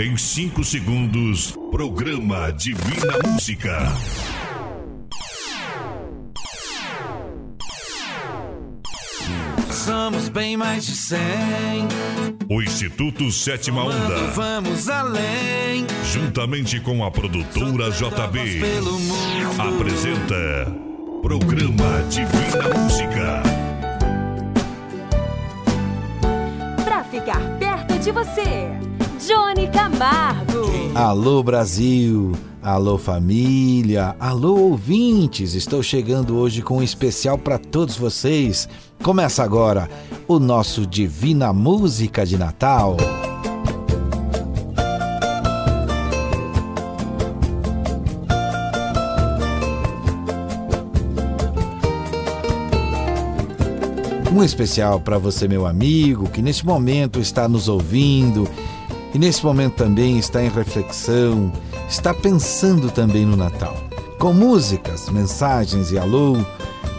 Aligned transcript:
Em 0.00 0.16
5 0.16 0.64
segundos, 0.64 1.54
programa 1.70 2.50
Divina 2.52 3.18
Música. 3.28 3.78
Somos 9.70 10.30
bem 10.30 10.56
mais 10.56 10.86
de 10.86 10.92
100. 10.92 11.20
O 12.48 12.62
Instituto 12.62 13.30
Sétima 13.30 13.84
Onda. 13.84 14.16
Vamos 14.28 14.88
além. 14.88 15.86
Juntamente 16.10 16.80
com 16.80 17.04
a 17.04 17.10
produtora 17.10 17.90
JB. 17.90 18.62
Apresenta 19.58 20.64
Programa 21.20 22.02
Divina 22.08 22.78
Música. 22.78 23.42
Pra 26.86 27.04
ficar 27.04 27.58
perto 27.58 27.98
de 27.98 28.10
você, 28.10 28.89
Johnny 29.26 29.68
Camargo. 29.68 30.70
Alô 30.94 31.42
Brasil, 31.42 32.32
alô 32.62 32.96
família, 32.96 34.16
alô 34.18 34.58
ouvintes. 34.58 35.54
Estou 35.54 35.82
chegando 35.82 36.38
hoje 36.38 36.62
com 36.62 36.78
um 36.78 36.82
especial 36.82 37.36
para 37.36 37.58
todos 37.58 37.96
vocês. 37.96 38.66
Começa 39.02 39.42
agora 39.42 39.90
o 40.26 40.38
nosso 40.38 40.86
Divina 40.86 41.52
Música 41.52 42.24
de 42.24 42.38
Natal. 42.38 42.96
Um 54.32 54.42
especial 54.42 54.98
para 54.98 55.18
você, 55.18 55.46
meu 55.46 55.66
amigo, 55.66 56.26
que 56.30 56.40
neste 56.40 56.64
momento 56.64 57.20
está 57.20 57.46
nos 57.46 57.68
ouvindo 57.68 58.48
e 59.12 59.18
nesse 59.18 59.44
momento 59.44 59.74
também 59.74 60.18
está 60.18 60.42
em 60.42 60.48
reflexão, 60.48 61.52
está 61.88 62.14
pensando 62.14 62.90
também 62.90 63.26
no 63.26 63.36
Natal. 63.36 63.76
Com 64.18 64.32
músicas, 64.32 65.08
mensagens 65.08 65.90
e 65.90 65.98
alô 65.98 66.36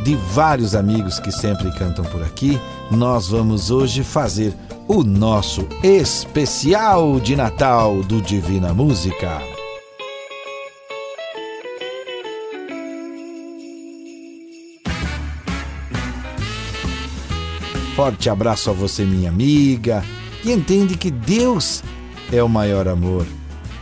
de 0.03 0.15
vários 0.15 0.75
amigos 0.75 1.19
que 1.19 1.31
sempre 1.31 1.71
cantam 1.77 2.03
por 2.05 2.23
aqui, 2.23 2.59
nós 2.89 3.29
vamos 3.29 3.69
hoje 3.71 4.03
fazer 4.03 4.53
o 4.87 5.03
nosso 5.03 5.65
especial 5.83 7.19
de 7.19 7.35
Natal 7.35 8.01
do 8.03 8.21
Divina 8.21 8.73
Música. 8.73 9.41
Forte 17.95 18.29
abraço 18.29 18.69
a 18.71 18.73
você, 18.73 19.05
minha 19.05 19.29
amiga, 19.29 20.03
que 20.41 20.51
entende 20.51 20.97
que 20.97 21.11
Deus 21.11 21.83
é 22.31 22.41
o 22.41 22.49
maior 22.49 22.87
amor 22.87 23.25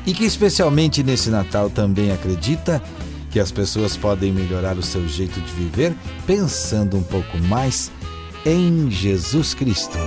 e 0.06 0.14
que, 0.14 0.26
especialmente 0.26 1.04
nesse 1.04 1.30
Natal, 1.30 1.70
também 1.70 2.12
acredita 2.12 2.82
que 3.30 3.40
as 3.40 3.52
pessoas 3.52 3.96
podem 3.96 4.32
melhorar 4.32 4.78
o 4.78 4.82
seu 4.82 5.08
jeito 5.08 5.40
de 5.40 5.52
viver 5.54 5.96
pensando 6.26 6.98
um 6.98 7.04
pouco 7.04 7.38
mais 7.38 7.92
em 8.46 8.90
Jesus 8.90 9.54
Cristo. 9.54 9.98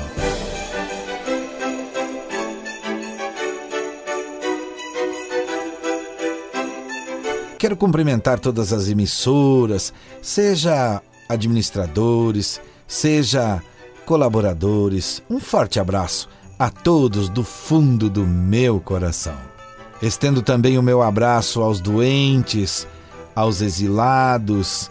Quero 7.58 7.76
cumprimentar 7.76 8.40
todas 8.40 8.72
as 8.72 8.88
emissoras, 8.88 9.92
seja 10.20 11.00
administradores, 11.28 12.60
seja 12.88 13.62
colaboradores. 14.04 15.22
Um 15.30 15.38
forte 15.38 15.78
abraço 15.78 16.28
a 16.62 16.70
todos 16.70 17.28
do 17.28 17.42
fundo 17.42 18.08
do 18.08 18.24
meu 18.24 18.78
coração. 18.78 19.34
Estendo 20.00 20.42
também 20.42 20.78
o 20.78 20.82
meu 20.82 21.02
abraço 21.02 21.60
aos 21.60 21.80
doentes, 21.80 22.86
aos 23.34 23.60
exilados, 23.60 24.88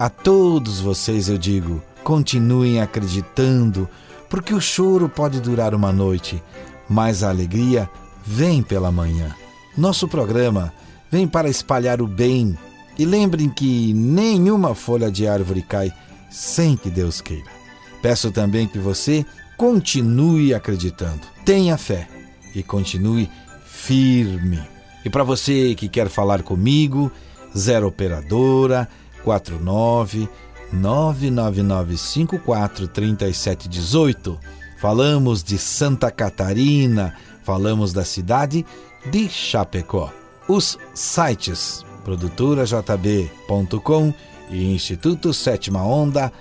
a 0.00 0.08
todos 0.10 0.80
vocês 0.80 1.28
eu 1.28 1.38
digo: 1.38 1.80
continuem 2.02 2.80
acreditando, 2.80 3.88
porque 4.28 4.52
o 4.52 4.60
choro 4.60 5.08
pode 5.08 5.40
durar 5.40 5.76
uma 5.76 5.92
noite, 5.92 6.42
mas 6.88 7.22
a 7.22 7.28
alegria 7.28 7.88
vem 8.26 8.60
pela 8.60 8.90
manhã. 8.90 9.32
Nosso 9.78 10.08
programa 10.08 10.72
vem 11.08 11.28
para 11.28 11.48
espalhar 11.48 12.02
o 12.02 12.06
bem 12.08 12.58
e 12.98 13.04
lembrem 13.04 13.48
que 13.48 13.94
nenhuma 13.94 14.74
folha 14.74 15.08
de 15.08 15.28
árvore 15.28 15.62
cai 15.62 15.92
sem 16.28 16.76
que 16.76 16.90
Deus 16.90 17.20
queira. 17.20 17.46
Peço 18.02 18.32
também 18.32 18.66
que 18.66 18.80
você 18.80 19.24
continue 19.62 20.52
acreditando, 20.52 21.22
tenha 21.44 21.78
fé 21.78 22.08
e 22.52 22.64
continue 22.64 23.30
firme. 23.64 24.60
E 25.04 25.08
para 25.08 25.22
você 25.22 25.76
que 25.76 25.88
quer 25.88 26.08
falar 26.08 26.42
comigo, 26.42 27.12
0 27.56 27.86
operadora 27.86 28.88
49 29.22 30.28
99954 30.72 32.88
3718. 32.88 34.36
Falamos 34.80 35.44
de 35.44 35.56
Santa 35.58 36.10
Catarina, 36.10 37.14
falamos 37.44 37.92
da 37.92 38.04
cidade 38.04 38.66
de 39.12 39.28
Chapecó. 39.28 40.12
Os 40.48 40.76
sites 40.92 41.86
produtorajb.com 42.02 44.12
e 44.50 44.74
Instituto 44.74 45.30
Onda.com.br 45.72 46.32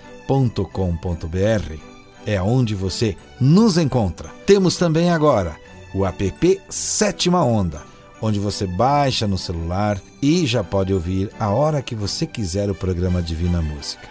é 2.25 2.41
onde 2.41 2.75
você 2.75 3.15
nos 3.39 3.77
encontra. 3.77 4.29
Temos 4.45 4.77
também 4.77 5.11
agora 5.11 5.55
o 5.93 6.05
app 6.05 6.61
Sétima 6.69 7.43
Onda, 7.43 7.81
onde 8.21 8.39
você 8.39 8.65
baixa 8.65 9.27
no 9.27 9.37
celular 9.37 9.99
e 10.21 10.45
já 10.45 10.63
pode 10.63 10.93
ouvir 10.93 11.29
a 11.39 11.49
hora 11.49 11.81
que 11.81 11.95
você 11.95 12.25
quiser 12.25 12.69
o 12.69 12.75
programa 12.75 13.21
Divina 13.21 13.61
Música. 13.61 14.09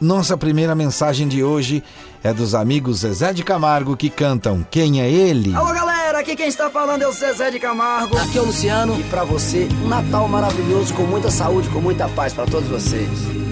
Nossa 0.00 0.36
primeira 0.36 0.74
mensagem 0.74 1.26
de 1.26 1.42
hoje 1.42 1.82
é 2.22 2.32
dos 2.32 2.54
amigos 2.54 2.98
Zezé 2.98 3.32
de 3.32 3.42
Camargo 3.42 3.96
que 3.96 4.10
cantam 4.10 4.66
Quem 4.70 5.00
é 5.00 5.10
Ele? 5.10 5.54
Alô 5.54 5.72
galera, 5.72 6.18
aqui 6.18 6.36
quem 6.36 6.48
está 6.48 6.68
falando 6.68 7.02
é 7.02 7.08
o 7.08 7.12
Zezé 7.12 7.50
de 7.50 7.58
Camargo. 7.58 8.16
Aqui 8.18 8.36
é 8.36 8.42
o 8.42 8.46
Luciano 8.46 8.98
e 9.00 9.04
para 9.04 9.24
você, 9.24 9.66
um 9.82 9.88
Natal 9.88 10.28
maravilhoso 10.28 10.92
com 10.92 11.04
muita 11.04 11.30
saúde, 11.30 11.68
com 11.70 11.80
muita 11.80 12.08
paz 12.10 12.34
para 12.34 12.44
todos 12.44 12.68
vocês. 12.68 13.45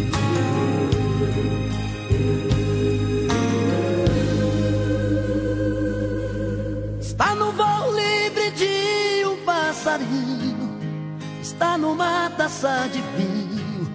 Voo 7.65 7.93
livre 7.93 8.51
de 8.51 9.27
um 9.27 9.37
passarinho, 9.45 10.79
está 11.41 11.79
numa 11.79 12.31
taça 12.31 12.89
de 12.93 13.01
vinho, 13.17 13.93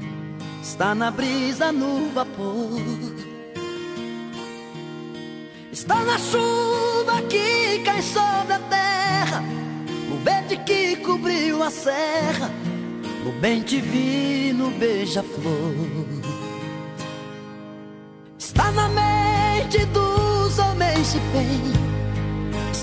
está 0.61 0.95
na 0.95 1.11
brisa 1.11 1.71
no 1.71 2.09
vapor. 2.11 2.81
Está 5.71 6.03
na 6.03 6.17
chuva 6.17 7.21
que 7.29 7.79
cai 7.85 8.01
sobre 8.01 8.53
a 8.53 8.59
terra, 8.59 9.41
no 10.09 10.17
verde 10.17 10.57
que 10.57 10.97
cobriu 10.97 11.63
a 11.63 11.69
serra, 11.69 12.49
no 13.23 13.31
bem 13.39 13.61
divino 13.61 14.71
beija-flor. 14.71 16.09
Está 18.37 18.71
na 18.71 18.89
mente 18.89 19.85
dos 19.85 20.57
homens 20.59 21.13
de 21.13 21.19
bem 21.31 22.08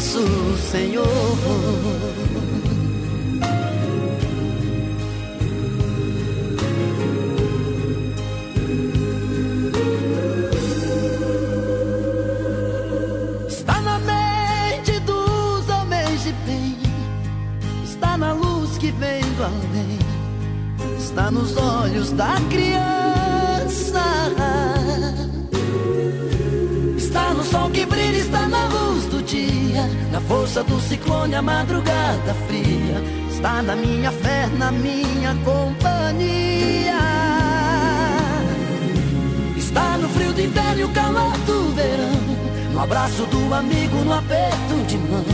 Nosso 0.00 0.56
Senhor. 0.70 1.06
Está 13.46 13.80
na 13.82 13.98
mente 13.98 14.98
dos 15.00 15.68
homens 15.68 16.22
de 16.24 16.32
bem, 16.46 16.78
está 17.84 18.16
na 18.16 18.32
luz 18.32 18.78
que 18.78 18.90
vem 18.92 19.20
do 19.20 19.44
além, 19.44 19.98
está 20.98 21.30
nos 21.30 21.54
olhos 21.58 22.10
da 22.12 22.40
criança. 22.48 24.00
Está 26.96 27.34
no 27.34 27.44
sol 27.44 27.68
que 27.70 27.84
brilha, 27.84 28.16
está 28.16 28.48
na 28.48 28.66
luz 28.68 28.89
dia, 29.30 29.88
na 30.10 30.20
força 30.20 30.62
do 30.64 30.80
ciclone, 30.80 31.34
a 31.34 31.42
madrugada 31.42 32.34
fria. 32.46 33.00
Está 33.30 33.62
na 33.62 33.76
minha 33.76 34.10
fé, 34.10 34.48
na 34.58 34.72
minha 34.72 35.34
companhia. 35.44 36.98
Está 39.56 39.96
no 39.98 40.08
frio 40.08 40.32
do 40.32 40.40
inverno 40.40 40.80
e 40.80 40.84
o 40.84 40.88
calor 40.90 41.32
do 41.46 41.74
verão, 41.74 42.72
no 42.72 42.80
abraço 42.80 43.24
do 43.26 43.54
amigo, 43.54 43.96
no 44.04 44.12
aperto 44.12 44.74
de 44.86 44.98
mão, 44.98 45.24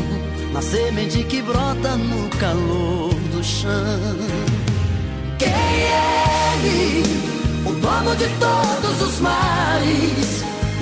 na 0.53 0.61
semente 0.61 1.25
que 1.25 1.41
brota 1.43 1.97
no 1.97 2.29
calor 2.37 3.15
do 3.33 3.43
chão. 3.43 4.17
Quem 5.39 5.49
é 5.49 6.55
ele? 6.63 7.03
O 7.65 7.73
dono 7.73 8.15
de 8.15 8.29
todos 8.39 9.03
os 9.03 9.21
mares, 9.21 10.45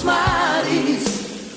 todos 0.00 0.02
os 0.02 0.02
mares, 0.02 1.04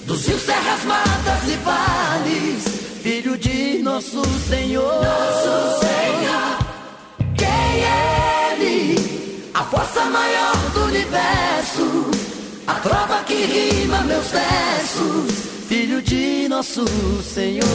dos 0.06 0.28
rios, 0.28 0.42
serras, 0.42 0.84
matas 0.86 1.44
e 1.48 1.56
vales, 1.63 2.63
filho 3.01 3.38
de 3.38 3.81
nosso 3.81 4.22
Senhor. 4.48 5.04
Nosso 5.04 5.80
Senhor. 5.80 6.57
Quem 7.38 7.48
é 7.48 8.57
ele? 8.60 9.50
A 9.54 9.63
força 9.63 10.06
maior 10.06 10.56
do 10.74 10.86
universo, 10.86 12.12
a 12.68 12.74
trova 12.75 13.24
que 13.25 13.45
rima 13.45 14.01
meus 14.01 14.28
versos, 14.28 15.68
filho 15.68 16.01
de 16.01 16.48
nosso 16.50 16.86
Senhor. 17.24 17.68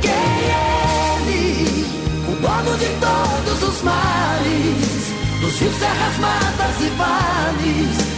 Quem 0.00 0.10
é 0.10 1.18
ele? 1.20 1.86
O 2.28 2.36
dono 2.40 2.78
de 2.78 2.88
todos 3.00 3.68
os 3.68 3.82
mares, 3.82 5.40
dos 5.40 5.58
rios, 5.60 5.74
serras, 5.76 6.18
matas 6.18 6.80
e 6.80 6.88
vales, 6.96 8.17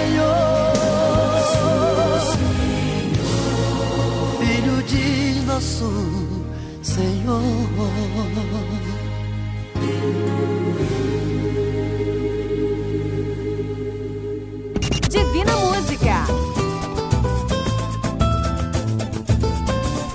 Senhor. 6.81 7.41
Divina 15.09 15.55
Música. 15.57 16.25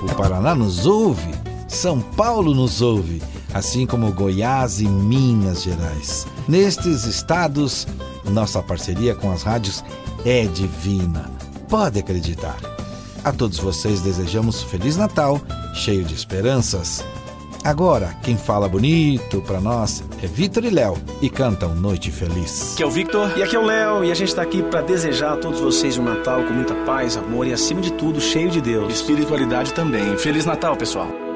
O 0.03 0.15
Paraná 0.15 0.55
nos 0.55 0.85
ouve, 0.85 1.33
São 1.67 1.99
Paulo 1.99 2.53
nos 2.53 2.81
ouve, 2.81 3.21
assim 3.53 3.85
como 3.85 4.11
Goiás 4.11 4.79
e 4.79 4.87
Minas 4.87 5.63
Gerais. 5.63 6.27
Nestes 6.47 7.03
estados, 7.05 7.87
nossa 8.25 8.61
parceria 8.63 9.15
com 9.15 9.31
as 9.31 9.43
rádios 9.43 9.83
é 10.25 10.45
divina. 10.45 11.29
Pode 11.69 11.99
acreditar. 11.99 12.57
A 13.23 13.31
todos 13.33 13.59
vocês 13.59 14.01
desejamos 14.01 14.63
Feliz 14.63 14.95
Natal, 14.95 15.41
cheio 15.77 16.03
de 16.03 16.13
esperanças. 16.13 17.05
Agora, 17.63 18.15
quem 18.23 18.37
fala 18.37 18.67
bonito 18.67 19.41
para 19.41 19.59
nós 19.59 20.03
é 20.23 20.27
Vitor 20.27 20.63
e 20.63 20.69
Léo 20.69 20.97
e 21.21 21.29
cantam 21.29 21.75
Noite 21.75 22.11
Feliz. 22.11 22.73
Aqui 22.73 22.83
é 22.83 22.85
o 22.85 22.89
Victor 22.89 23.37
e 23.37 23.43
aqui 23.43 23.55
é 23.55 23.59
o 23.59 23.65
Léo 23.65 24.05
e 24.05 24.11
a 24.11 24.15
gente 24.15 24.29
está 24.29 24.41
aqui 24.41 24.63
para 24.63 24.81
desejar 24.81 25.33
a 25.33 25.37
todos 25.37 25.59
vocês 25.59 25.97
um 25.97 26.03
Natal 26.03 26.43
com 26.43 26.53
muita 26.53 26.73
paz, 26.85 27.17
amor 27.17 27.45
e 27.45 27.53
acima 27.53 27.81
de 27.81 27.91
tudo 27.93 28.21
cheio 28.21 28.49
de 28.49 28.61
Deus. 28.61 28.93
Espiritualidade 28.93 29.73
também. 29.73 30.17
Feliz 30.17 30.45
Natal, 30.45 30.77
pessoal. 30.77 31.26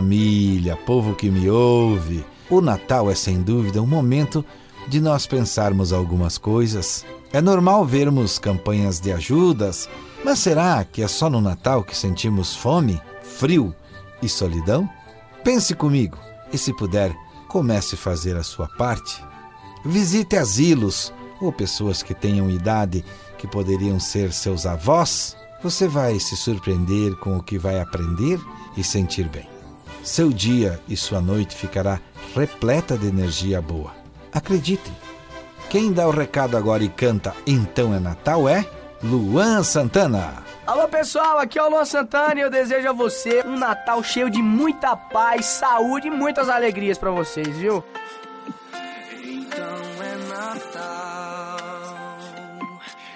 Família, 0.00 0.76
povo 0.76 1.14
que 1.14 1.30
me 1.30 1.50
ouve. 1.50 2.24
O 2.48 2.62
Natal 2.62 3.10
é 3.10 3.14
sem 3.14 3.42
dúvida 3.42 3.82
um 3.82 3.86
momento 3.86 4.42
de 4.88 4.98
nós 4.98 5.26
pensarmos 5.26 5.92
algumas 5.92 6.38
coisas. 6.38 7.04
É 7.34 7.40
normal 7.42 7.84
vermos 7.84 8.38
campanhas 8.38 8.98
de 8.98 9.12
ajudas, 9.12 9.90
mas 10.24 10.38
será 10.38 10.82
que 10.84 11.02
é 11.02 11.08
só 11.08 11.28
no 11.28 11.38
Natal 11.38 11.84
que 11.84 11.94
sentimos 11.94 12.56
fome, 12.56 12.98
frio 13.22 13.74
e 14.22 14.28
solidão? 14.28 14.88
Pense 15.44 15.74
comigo 15.74 16.16
e, 16.50 16.56
se 16.56 16.72
puder, 16.72 17.14
comece 17.46 17.94
a 17.94 17.98
fazer 17.98 18.38
a 18.38 18.42
sua 18.42 18.68
parte. 18.68 19.22
Visite 19.84 20.34
asilos 20.34 21.12
ou 21.42 21.52
pessoas 21.52 22.02
que 22.02 22.14
tenham 22.14 22.48
idade 22.48 23.04
que 23.36 23.46
poderiam 23.46 24.00
ser 24.00 24.32
seus 24.32 24.64
avós. 24.64 25.36
Você 25.62 25.86
vai 25.86 26.18
se 26.18 26.38
surpreender 26.38 27.16
com 27.16 27.36
o 27.36 27.42
que 27.42 27.58
vai 27.58 27.78
aprender 27.78 28.40
e 28.78 28.82
sentir 28.82 29.28
bem. 29.28 29.59
Seu 30.02 30.30
dia 30.30 30.80
e 30.88 30.96
sua 30.96 31.20
noite 31.20 31.54
ficará 31.54 32.00
repleta 32.34 32.96
de 32.96 33.06
energia 33.06 33.60
boa. 33.60 33.92
Acredite. 34.32 34.90
Quem 35.68 35.92
dá 35.92 36.06
o 36.08 36.10
recado 36.10 36.56
agora 36.56 36.82
e 36.82 36.88
canta 36.88 37.34
Então 37.46 37.94
é 37.94 38.00
Natal 38.00 38.48
é 38.48 38.64
Luan 39.02 39.62
Santana. 39.62 40.42
Alô 40.66 40.88
pessoal, 40.88 41.38
aqui 41.38 41.58
é 41.58 41.62
o 41.62 41.68
Luan 41.68 41.84
Santana 41.84 42.40
e 42.40 42.42
eu 42.42 42.50
desejo 42.50 42.88
a 42.88 42.92
você 42.92 43.42
um 43.44 43.58
Natal 43.58 44.02
cheio 44.02 44.30
de 44.30 44.40
muita 44.40 44.96
paz, 44.96 45.44
saúde 45.46 46.08
e 46.08 46.10
muitas 46.10 46.48
alegrias 46.48 46.96
para 46.96 47.10
vocês, 47.10 47.48
viu? 47.56 47.84
Então 49.22 50.02
é 50.02 50.16
Natal 50.28 51.56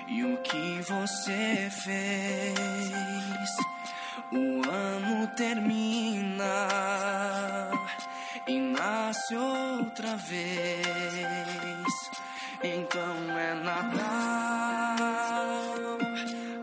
e 0.08 0.24
o 0.24 0.36
que 0.38 0.80
você 0.82 1.70
fez? 1.70 3.50
O 4.32 4.68
ano 4.68 5.26
termina 5.36 5.93
nasce 9.04 9.36
outra 9.36 10.16
vez. 10.16 10.84
Então 12.62 13.38
é 13.38 13.54
Natal 13.54 14.94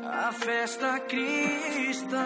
a 0.04 0.32
festa 0.32 1.00
cristã 1.02 2.18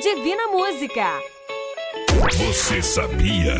Divina 0.00 0.46
Música. 0.50 1.20
Você 2.32 2.80
sabia? 2.80 3.56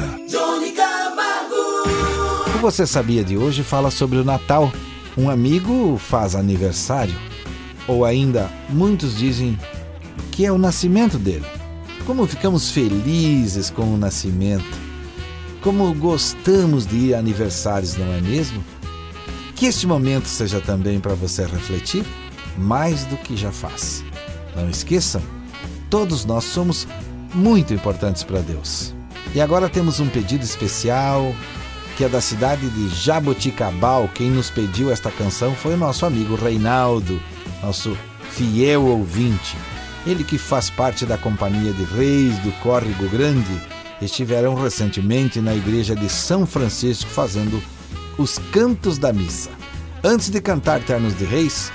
O 2.54 2.58
Você 2.60 2.86
Sabia 2.86 3.22
de 3.22 3.36
hoje 3.36 3.62
fala 3.62 3.90
sobre 3.90 4.16
o 4.16 4.24
Natal. 4.24 4.72
Um 5.18 5.28
amigo 5.28 5.98
faz 5.98 6.34
aniversário. 6.34 7.14
Ou 7.86 8.06
ainda, 8.06 8.50
muitos 8.70 9.18
dizem 9.18 9.58
que 10.32 10.46
é 10.46 10.50
o 10.50 10.56
nascimento 10.56 11.18
dele. 11.18 11.44
Como 12.06 12.26
ficamos 12.26 12.70
felizes 12.70 13.68
com 13.68 13.92
o 13.92 13.98
nascimento. 13.98 14.78
Como 15.60 15.92
gostamos 15.92 16.86
de 16.86 16.96
ir 16.96 17.14
a 17.14 17.18
aniversários, 17.18 17.98
não 17.98 18.10
é 18.14 18.20
mesmo? 18.22 18.64
Que 19.54 19.66
este 19.66 19.86
momento 19.86 20.26
seja 20.26 20.58
também 20.58 21.00
para 21.00 21.12
você 21.12 21.44
refletir 21.44 22.02
mais 22.56 23.04
do 23.04 23.18
que 23.18 23.36
já 23.36 23.52
faz. 23.52 24.02
Não 24.56 24.70
esqueçam, 24.70 25.20
todos 25.90 26.24
nós 26.24 26.44
somos 26.44 26.86
muito 27.34 27.74
importantes 27.74 28.22
para 28.22 28.40
Deus. 28.40 28.94
E 29.34 29.40
agora 29.40 29.68
temos 29.68 30.00
um 30.00 30.08
pedido 30.08 30.44
especial 30.44 31.34
que 31.96 32.04
é 32.04 32.08
da 32.08 32.20
cidade 32.20 32.70
de 32.70 32.88
Jaboticabal. 32.88 34.08
Quem 34.14 34.30
nos 34.30 34.48
pediu 34.48 34.90
esta 34.90 35.10
canção 35.10 35.54
foi 35.54 35.74
o 35.74 35.76
nosso 35.76 36.06
amigo 36.06 36.34
Reinaldo, 36.34 37.20
nosso 37.62 37.94
fiel 38.30 38.86
ouvinte. 38.86 39.56
Ele 40.06 40.24
que 40.24 40.38
faz 40.38 40.70
parte 40.70 41.04
da 41.04 41.18
Companhia 41.18 41.72
de 41.74 41.84
Reis 41.84 42.38
do 42.38 42.52
Córrego 42.62 43.06
Grande, 43.10 43.60
estiveram 44.00 44.54
recentemente 44.54 45.40
na 45.42 45.54
igreja 45.54 45.94
de 45.94 46.08
São 46.08 46.46
Francisco 46.46 47.10
fazendo 47.10 47.62
os 48.16 48.38
cantos 48.50 48.96
da 48.96 49.12
missa. 49.12 49.50
Antes 50.02 50.30
de 50.30 50.40
cantar 50.40 50.80
Ternos 50.80 51.14
de 51.18 51.26
Reis, 51.26 51.70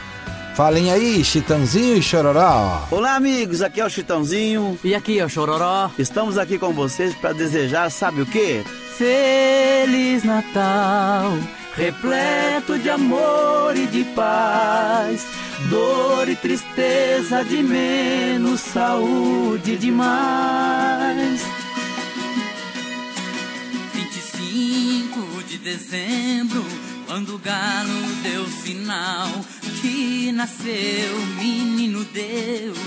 falem 0.56 0.89
aí, 0.89 1.22
Chitãozinho 1.22 1.98
e 1.98 2.02
Chororó. 2.02 2.88
Olá, 2.89 3.15
amigos, 3.15 3.62
aqui 3.62 3.82
é 3.82 3.86
o 3.86 3.89
Chitãozinho. 3.89 4.80
E 4.86 4.96
aqui 4.96 5.20
é 5.20 5.26
o 5.26 5.30
Chororó. 5.30 5.91
Estamos 6.00 6.38
aqui 6.38 6.58
com 6.58 6.72
vocês 6.72 7.13
para 7.13 7.34
desejar, 7.34 7.91
sabe 7.91 8.22
o 8.22 8.26
quê? 8.26 8.63
Feliz 8.98 10.24
Natal, 10.24 11.34
repleto 11.76 12.80
de 12.80 12.89
amor 12.89 13.76
e 13.76 13.86
de 13.88 14.06
paz. 14.15 15.28
Dor 15.70 16.30
e 16.30 16.36
tristeza 16.38 17.44
de 17.44 17.62
menos, 17.62 18.62
saúde 18.62 19.76
de 19.76 19.91
mais. 19.91 21.41
25 23.94 25.44
de 25.44 25.58
dezembro, 25.58 26.65
quando 27.06 27.36
o 27.36 27.39
galo 27.39 28.02
deu 28.24 28.46
sinal 28.48 29.30
que 29.86 30.32
nasceu 30.32 31.15
menino 31.38 32.04
Deus 32.06 32.78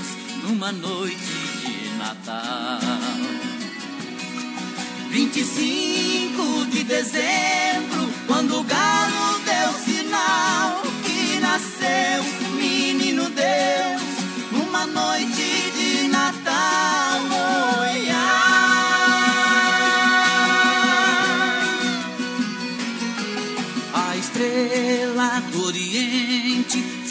numa 0.43 0.73
noite 0.73 1.17
de 1.63 1.97
Natal. 1.97 2.81
25 5.09 6.65
de 6.73 6.83
dezembro, 6.83 8.13
quando 8.27 8.59
o 8.59 8.65
galo 8.65 9.39
deu 9.45 9.73
sinal 9.85 10.83
que 11.05 11.39
nasceu 11.39 12.25
menino 12.57 13.31
Deus 13.31 14.08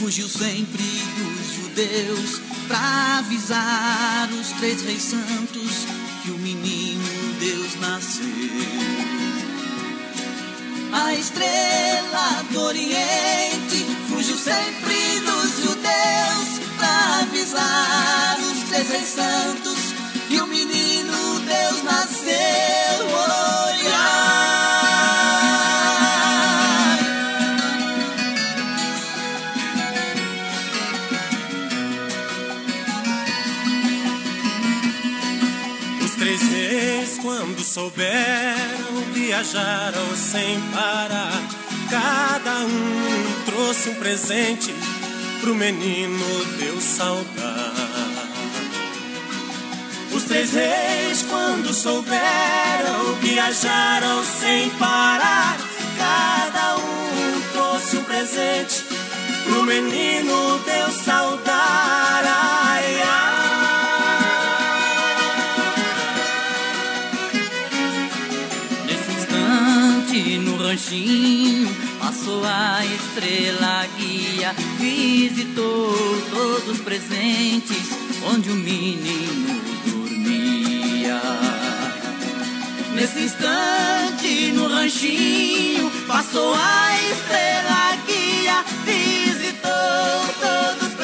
fugiu 0.08 0.30
sempre 0.30 0.84
dos 1.18 1.54
judeus 1.54 2.42
para 2.70 3.18
avisar 3.18 4.30
os 4.32 4.52
três 4.54 4.82
reis 4.84 5.02
santos 5.02 5.86
que 6.24 6.32
o 6.32 6.38
menino 6.38 7.34
Deus 7.42 7.76
nasceu. 7.82 8.26
A 10.94 11.14
estrela 11.14 12.42
do 12.52 12.62
Oriente 12.62 13.86
fugiu 14.08 14.38
sempre 14.38 15.20
dos 15.26 15.66
judeus 15.66 16.62
para 16.78 17.24
avisar 17.24 18.38
os 18.40 18.70
três 18.70 18.90
reis 18.90 19.10
santos 19.10 19.94
que 20.30 20.40
o 20.40 20.48
menino 20.48 21.40
Deus 21.42 21.84
nasceu. 21.84 22.47
Souberam, 37.78 39.14
viajaram 39.14 40.16
sem 40.16 40.60
parar. 40.74 41.44
Cada 41.92 42.62
um 42.66 43.44
trouxe 43.46 43.90
um 43.90 43.94
presente 43.94 44.74
pro 45.42 45.54
menino 45.54 46.26
Deus 46.58 46.84
saudar. 46.84 47.74
Os 50.12 50.24
três 50.24 50.54
reis, 50.54 51.24
quando 51.30 51.72
souberam, 51.72 53.14
viajaram 53.22 54.24
sem 54.26 54.72
parar. 54.72 55.56
Cada 56.00 56.78
um 56.78 57.42
trouxe 57.54 57.98
um 57.98 58.04
presente 58.06 58.86
pro 59.46 59.64
menino 59.66 60.60
Deus 60.66 60.96
saudar. 60.96 62.57
Ranchinho, 70.68 71.74
passou 71.98 72.44
a 72.44 72.82
estrela 72.86 73.88
guia, 73.98 74.54
visitou 74.78 75.96
todos 76.30 76.68
os 76.68 76.82
presentes 76.82 77.88
onde 78.26 78.50
o 78.50 78.56
menino 78.56 79.62
dormia. 79.86 81.22
Nesse 82.94 83.20
instante, 83.22 84.52
no 84.52 84.68
ranchinho, 84.68 85.90
passou 86.06 86.54
a 86.54 86.90
estrela 87.12 87.96
guia, 88.06 88.66
visitou 88.84 89.64
todos 90.42 90.97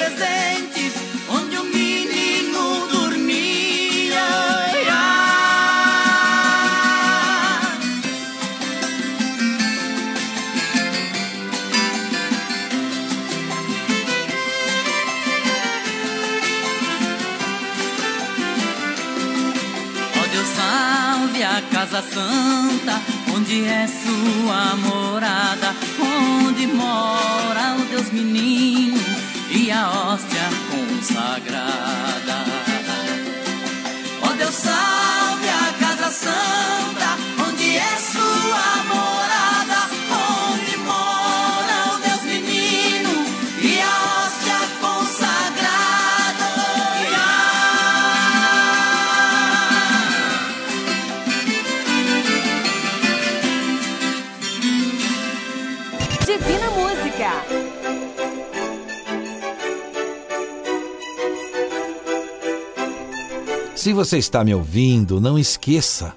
você 64.14 64.20
está 64.20 64.44
me 64.44 64.54
ouvindo, 64.54 65.20
não 65.20 65.40
esqueça. 65.40 66.14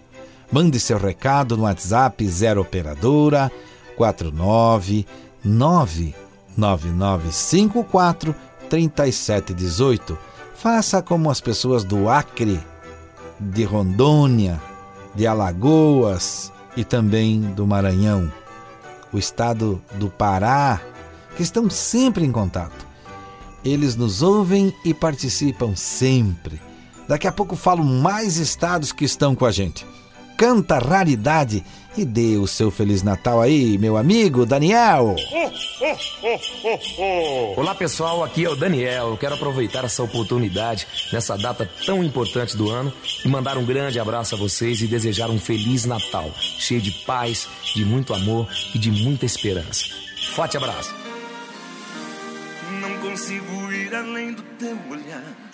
Mande 0.53 0.79
seu 0.79 0.99
recado 0.99 1.57
no 1.57 1.63
WhatsApp 1.63 2.29
0 2.29 2.61
operadora 2.61 3.51
49 3.97 5.07
99954 5.43 8.35
3718. 8.69 10.19
Faça 10.55 11.01
como 11.01 11.31
as 11.31 11.41
pessoas 11.41 11.85
do 11.85 12.11
Acre, 12.11 12.61
de 13.41 13.65
Rondônia, 13.65 14.61
de 15.15 15.27
Alagoas 15.27 16.53
e 16.77 16.85
também 16.85 17.41
do 17.41 17.67
Maranhão, 17.67 18.31
o 19.11 19.17
estado 19.17 19.81
do 19.95 20.11
Pará, 20.11 20.83
que 21.35 21.43
estão 21.43 21.71
sempre 21.71 22.27
em 22.27 22.31
contato. 22.31 22.87
Eles 23.65 23.97
nos 23.97 24.21
ouvem 24.21 24.75
e 24.85 24.93
participam 24.93 25.75
sempre. 25.75 26.66
Daqui 27.09 27.27
a 27.27 27.33
pouco 27.33 27.55
falo 27.55 27.85
mais 27.85 28.37
estados 28.37 28.93
que 28.93 29.05
estão 29.05 29.35
com 29.35 29.47
a 29.47 29.53
gente. 29.53 29.87
Canta 30.37 30.79
raridade 30.79 31.65
e 31.97 32.05
dê 32.05 32.37
o 32.37 32.47
seu 32.47 32.71
Feliz 32.71 33.03
Natal 33.03 33.41
aí, 33.41 33.79
meu 33.79 33.97
amigo 33.97 34.45
Daniel. 34.45 35.17
Olá 37.57 37.75
pessoal, 37.75 38.23
aqui 38.23 38.45
é 38.45 38.51
o 38.51 38.57
Daniel. 38.57 39.09
Eu 39.11 39.17
quero 39.17 39.35
aproveitar 39.35 39.85
essa 39.85 40.03
oportunidade 40.03 40.87
nessa 41.11 41.39
data 41.39 41.71
tão 41.87 42.05
importante 42.05 42.55
do 42.55 42.69
ano 42.71 42.93
e 43.25 43.29
mandar 43.29 43.57
um 43.57 43.65
grande 43.65 43.99
abraço 43.99 44.35
a 44.35 44.39
vocês 44.39 44.83
e 44.83 44.87
desejar 44.87 45.31
um 45.31 45.39
feliz 45.39 45.87
Natal, 45.87 46.31
cheio 46.39 46.83
de 46.83 46.91
paz, 47.07 47.49
de 47.75 47.85
muito 47.85 48.13
amor 48.13 48.47
e 48.75 48.79
de 48.79 48.91
muita 48.91 49.25
esperança. 49.25 49.87
Forte 50.35 50.57
abraço. 50.57 50.95
Não 52.81 52.99
consigo 52.99 53.73
ir 53.73 53.95
além 53.95 54.35
do 54.35 54.43
teu 54.59 54.77
olhar. 54.91 55.46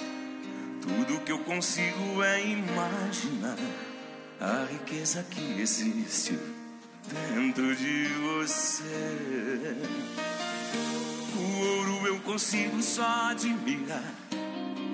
Tudo 0.82 1.20
que 1.20 1.30
eu 1.30 1.38
consigo 1.38 2.22
é 2.24 2.44
imaginar 2.44 3.56
a 4.40 4.66
riqueza 4.68 5.24
que 5.30 5.60
existe 5.60 6.36
dentro 7.06 7.76
de 7.76 8.08
você. 8.08 9.76
O 11.36 11.60
ouro 11.66 12.06
eu 12.08 12.18
consigo 12.20 12.82
só 12.82 13.30
admirar, 13.30 14.12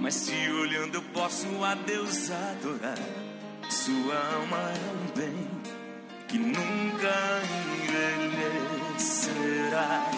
mas 0.00 0.14
se 0.14 0.50
olhando 0.50 0.96
eu 0.96 1.02
posso 1.14 1.46
a 1.64 1.74
Deus 1.74 2.30
adorar. 2.30 2.98
Sua 3.70 4.16
alma 4.34 4.58
é 4.58 4.90
um 4.92 5.06
bem 5.18 5.48
que 6.28 6.38
nunca 6.38 7.42
envelhecerá. 8.94 10.17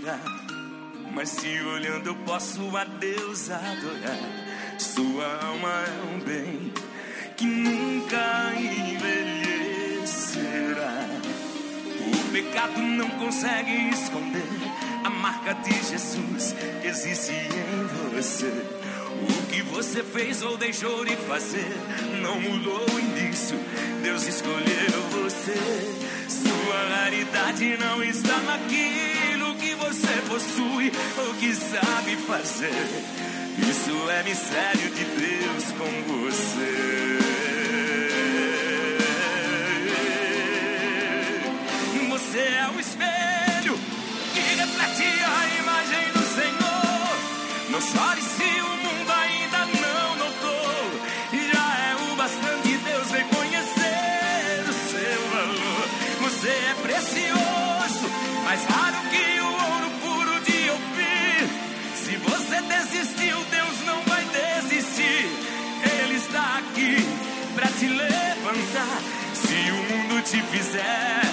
admirar. 0.00 0.20
Mas 1.12 1.28
se 1.28 1.60
olhando 1.60 2.08
eu 2.08 2.14
posso 2.16 2.76
a 2.76 2.84
Deus 2.84 3.50
adorar. 3.50 4.18
Sua 4.78 5.44
alma 5.44 5.84
é 5.86 6.02
um 6.14 6.20
bem 6.20 6.72
que 7.36 7.44
nunca 7.44 8.52
envelhecerá. 8.56 9.90
O 12.00 12.32
pecado 12.32 12.80
não 12.80 13.10
consegue 13.10 13.90
esconder 13.90 14.46
a 15.04 15.10
marca 15.10 15.52
de 15.54 15.72
Jesus 15.72 16.54
que 16.80 16.86
existe 16.86 17.32
em 17.32 18.14
você. 18.14 18.52
O 19.22 19.46
que 19.48 19.62
você 19.62 20.02
fez 20.02 20.42
ou 20.42 20.56
deixou 20.56 21.04
de 21.04 21.16
fazer 21.16 21.76
não 22.22 22.40
mudou 22.40 22.86
o 22.94 22.98
início. 22.98 23.58
Deus 24.02 24.26
escolheu 24.26 25.02
você. 25.10 25.54
Sua 26.28 26.88
raridade 26.96 27.76
não 27.76 28.02
está 28.02 28.38
naquilo 28.38 28.70
que 28.70 29.19
você 29.90 30.22
possui 30.28 30.92
ou 31.18 31.34
que 31.34 31.52
sabe 31.52 32.16
fazer. 32.18 32.86
Isso 33.58 34.10
é 34.10 34.22
mistério 34.22 34.90
de 34.94 35.04
Deus 35.04 35.64
com 35.76 35.90
você. 36.06 37.18
Você 42.08 42.38
é 42.38 42.70
o 42.72 42.78
espelho 42.78 43.78
que 44.32 44.40
reflete 44.40 45.08
a 45.24 45.60
imagem 45.60 46.12
do 46.12 46.22
Senhor. 46.36 47.10
Não 47.70 47.80
chore 47.80 48.22
se 48.22 48.60
o 48.60 48.68
mundo 48.68 49.10
ainda 49.10 49.58
não 49.58 50.16
notou. 50.16 51.00
Já 51.32 51.66
é 51.88 52.12
o 52.12 52.14
bastante 52.14 52.76
Deus 52.76 53.10
reconhecer 53.10 54.64
o 54.68 54.72
seu 54.72 55.20
valor. 55.32 55.88
Você 56.20 56.48
é 56.48 56.76
precioso, 56.80 58.08
mais 58.44 58.64
raro 58.66 58.98
que 59.10 59.40
o 59.40 59.69
te 67.80 67.88
levantar. 67.88 69.00
Se 69.32 69.72
o 69.72 69.82
mundo 69.88 70.22
te 70.22 70.42
fizer 70.42 71.29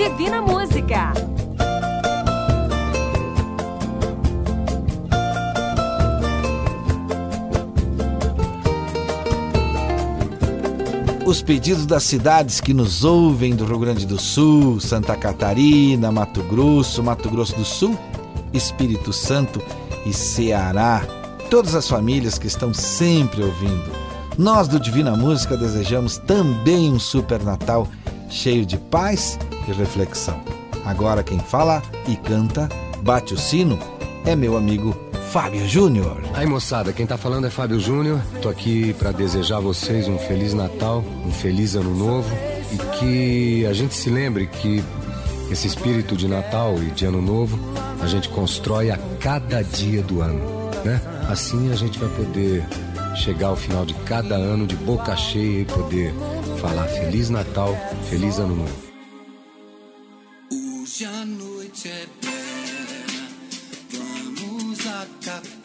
Divina 0.00 0.40
Música. 0.40 1.12
Os 11.26 11.42
pedidos 11.42 11.84
das 11.84 12.02
cidades 12.04 12.62
que 12.62 12.72
nos 12.72 13.04
ouvem 13.04 13.54
do 13.54 13.66
Rio 13.66 13.78
Grande 13.78 14.06
do 14.06 14.18
Sul, 14.18 14.80
Santa 14.80 15.14
Catarina, 15.14 16.10
Mato 16.10 16.42
Grosso, 16.44 17.02
Mato 17.02 17.28
Grosso 17.28 17.54
do 17.56 17.64
Sul, 17.66 17.94
Espírito 18.54 19.12
Santo 19.12 19.60
e 20.06 20.14
Ceará. 20.14 21.02
Todas 21.50 21.74
as 21.74 21.86
famílias 21.86 22.38
que 22.38 22.46
estão 22.46 22.72
sempre 22.72 23.42
ouvindo. 23.42 23.92
Nós 24.38 24.66
do 24.66 24.80
Divina 24.80 25.14
Música 25.14 25.58
desejamos 25.58 26.16
também 26.16 26.90
um 26.90 26.98
super 26.98 27.42
Natal 27.44 27.86
cheio 28.30 28.64
de 28.64 28.78
paz 28.78 29.38
e 29.68 29.72
reflexão. 29.72 30.40
Agora 30.84 31.22
quem 31.22 31.38
fala 31.38 31.82
e 32.08 32.16
canta, 32.16 32.68
bate 33.02 33.34
o 33.34 33.38
sino, 33.38 33.78
é 34.24 34.34
meu 34.34 34.56
amigo 34.56 34.96
Fábio 35.30 35.68
Júnior. 35.68 36.20
Aí 36.34 36.46
moçada, 36.46 36.92
quem 36.92 37.06
tá 37.06 37.16
falando 37.16 37.46
é 37.46 37.50
Fábio 37.50 37.78
Júnior. 37.78 38.20
Tô 38.40 38.48
aqui 38.48 38.94
para 38.94 39.12
desejar 39.12 39.58
a 39.58 39.60
vocês 39.60 40.08
um 40.08 40.18
feliz 40.18 40.54
Natal, 40.54 41.04
um 41.24 41.30
feliz 41.30 41.76
Ano 41.76 41.94
Novo 41.94 42.34
e 42.72 42.98
que 42.98 43.66
a 43.66 43.72
gente 43.72 43.94
se 43.94 44.10
lembre 44.10 44.46
que 44.46 44.82
esse 45.50 45.66
espírito 45.66 46.16
de 46.16 46.28
Natal 46.28 46.76
e 46.82 46.90
de 46.90 47.04
Ano 47.04 47.20
Novo 47.20 47.58
a 48.00 48.06
gente 48.06 48.28
constrói 48.28 48.90
a 48.90 48.98
cada 49.20 49.62
dia 49.62 50.02
do 50.02 50.20
ano, 50.20 50.40
né? 50.84 51.00
Assim 51.28 51.70
a 51.70 51.76
gente 51.76 51.98
vai 51.98 52.08
poder 52.08 52.64
chegar 53.16 53.48
ao 53.48 53.56
final 53.56 53.84
de 53.84 53.94
cada 54.04 54.34
ano 54.34 54.66
de 54.66 54.76
boca 54.76 55.16
cheia 55.16 55.60
e 55.60 55.64
poder 55.64 56.12
falar 56.60 56.86
Feliz 56.88 57.30
Natal, 57.30 57.76
Feliz 58.08 58.38
Ano 58.38 58.56
Novo. 58.56 58.90
Hoje 60.52 61.04
a 61.04 61.24
noite 61.24 61.88
é 61.88 62.06
bela, 62.22 63.28
vamos 63.92 64.80
acabar. 64.86 65.59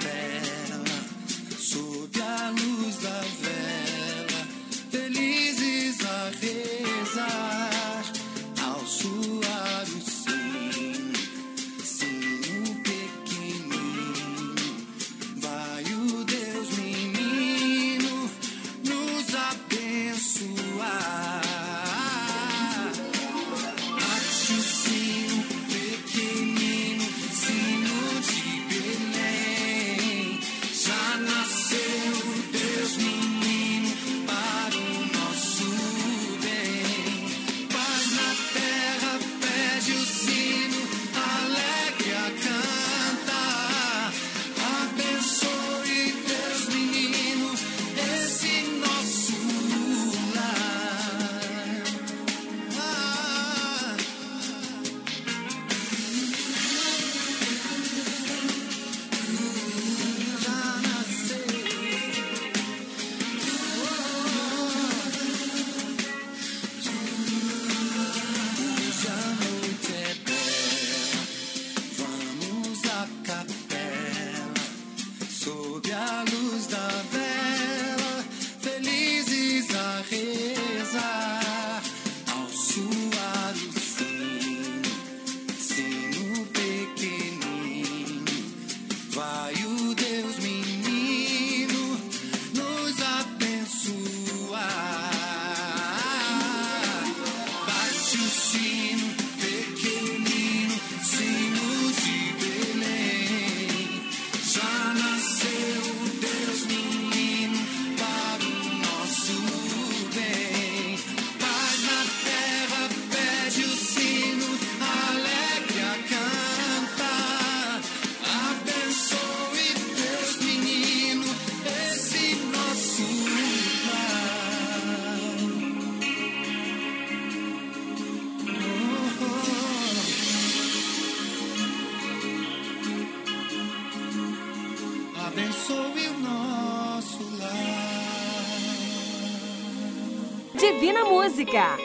Música. 141.46 141.78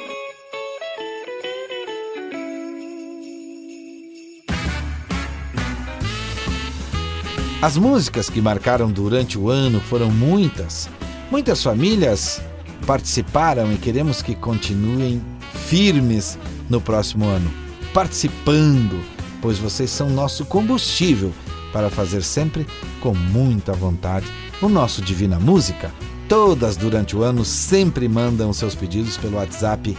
As 7.61 7.77
músicas 7.77 8.31
que 8.31 8.41
marcaram 8.41 8.91
durante 8.91 9.39
o 9.39 9.51
ano 9.51 9.81
foram 9.81 10.11
muitas. 10.11 10.89
Muitas 11.31 11.63
famílias 11.63 12.41
participaram 12.87 13.71
e 13.73 13.77
queremos 13.77 14.23
que 14.23 14.35
continuem 14.35 15.23
firmes 15.67 16.39
no 16.71 16.81
próximo 16.81 17.27
ano, 17.27 17.53
participando, 17.93 18.99
pois 19.43 19.59
vocês 19.59 19.91
são 19.91 20.09
nosso 20.09 20.47
combustível 20.47 21.33
para 21.73 21.91
fazer 21.91 22.23
sempre 22.23 22.67
com 23.01 23.15
muita 23.15 23.73
vontade 23.75 24.27
o 24.63 24.69
nosso 24.69 25.03
Divina 25.03 25.39
Música. 25.39 25.93
Todas 26.31 26.77
durante 26.77 27.17
o 27.17 27.25
ano 27.25 27.45
sempre 27.45 28.09
mandam 28.09 28.53
seus 28.53 28.77
pedidos 28.77 29.17
pelo 29.17 29.39
WhatsApp 29.39 29.99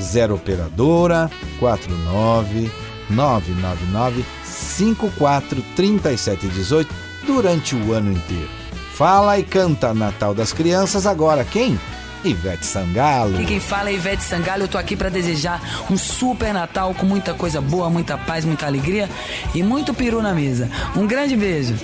0 0.00 0.36
operadora 0.36 1.28
49 1.58 2.70
999 3.10 4.24
54 4.44 5.60
37 5.74 6.46
18 6.46 6.94
durante 7.26 7.74
o 7.74 7.92
ano 7.92 8.12
inteiro. 8.12 8.48
Fala 8.94 9.40
e 9.40 9.42
canta 9.42 9.92
Natal 9.92 10.32
das 10.32 10.52
Crianças 10.52 11.04
agora 11.04 11.44
quem? 11.44 11.76
Ivete 12.24 12.64
Sangalo. 12.64 13.34
Aqui 13.34 13.46
quem 13.46 13.58
fala 13.58 13.88
é 13.90 13.94
Ivete 13.94 14.22
Sangalo, 14.22 14.62
eu 14.62 14.68
tô 14.68 14.78
aqui 14.78 14.94
pra 14.94 15.08
desejar 15.08 15.60
um 15.90 15.98
super 15.98 16.54
Natal 16.54 16.94
com 16.94 17.04
muita 17.04 17.34
coisa 17.34 17.60
boa, 17.60 17.90
muita 17.90 18.16
paz, 18.16 18.44
muita 18.44 18.66
alegria 18.66 19.10
e 19.52 19.64
muito 19.64 19.92
peru 19.92 20.22
na 20.22 20.32
mesa. 20.32 20.70
Um 20.94 21.08
grande 21.08 21.34
beijo. 21.34 21.74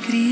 Natal 0.00 0.27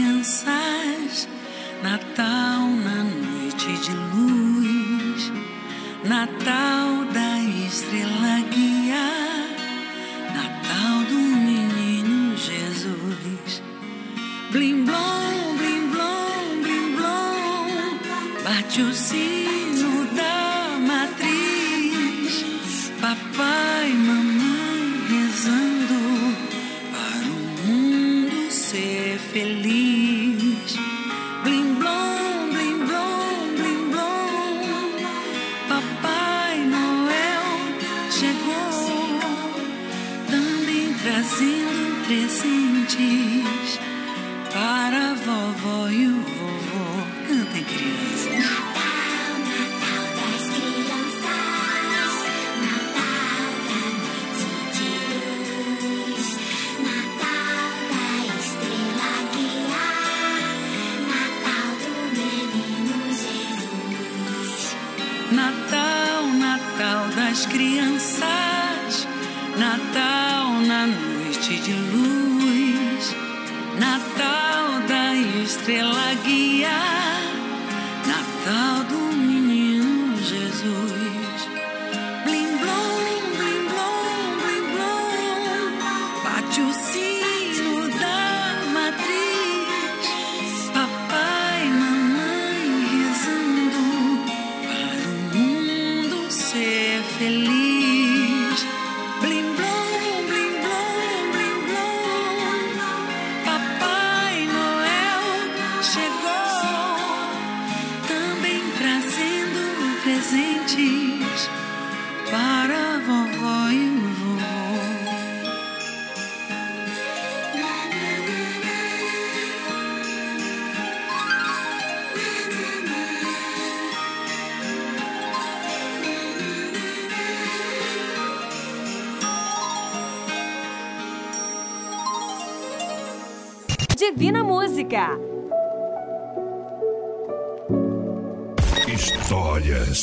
you 86.55 86.73
see 86.73 87.06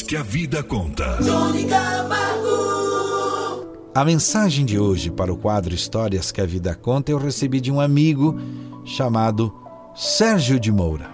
que 0.05 0.17
a 0.17 0.23
vida 0.23 0.61
conta. 0.61 1.17
A 3.95 4.03
mensagem 4.03 4.65
de 4.65 4.77
hoje 4.77 5.09
para 5.09 5.31
o 5.31 5.37
quadro 5.37 5.73
Histórias 5.73 6.31
que 6.31 6.41
a 6.41 6.45
Vida 6.45 6.75
Conta 6.75 7.11
eu 7.11 7.17
recebi 7.17 7.61
de 7.61 7.71
um 7.71 7.79
amigo 7.79 8.35
chamado 8.83 9.53
Sérgio 9.95 10.59
de 10.59 10.71
Moura. 10.71 11.11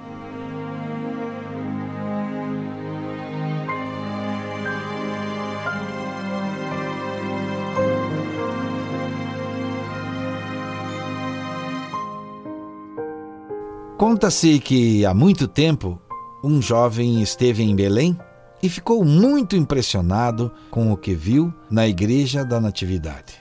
Conta-se 13.97 14.59
que 14.59 15.05
há 15.05 15.13
muito 15.13 15.47
tempo 15.47 15.99
um 16.43 16.61
jovem 16.61 17.21
esteve 17.21 17.61
em 17.63 17.75
Belém 17.75 18.17
e 18.62 18.70
ficou 18.70 19.03
muito 19.03 19.55
impressionado 19.55 20.51
com 20.70 20.91
o 20.91 20.97
que 20.97 21.14
viu 21.14 21.53
na 21.70 21.88
Igreja 21.88 22.43
da 22.43 22.60
Natividade. 22.60 23.39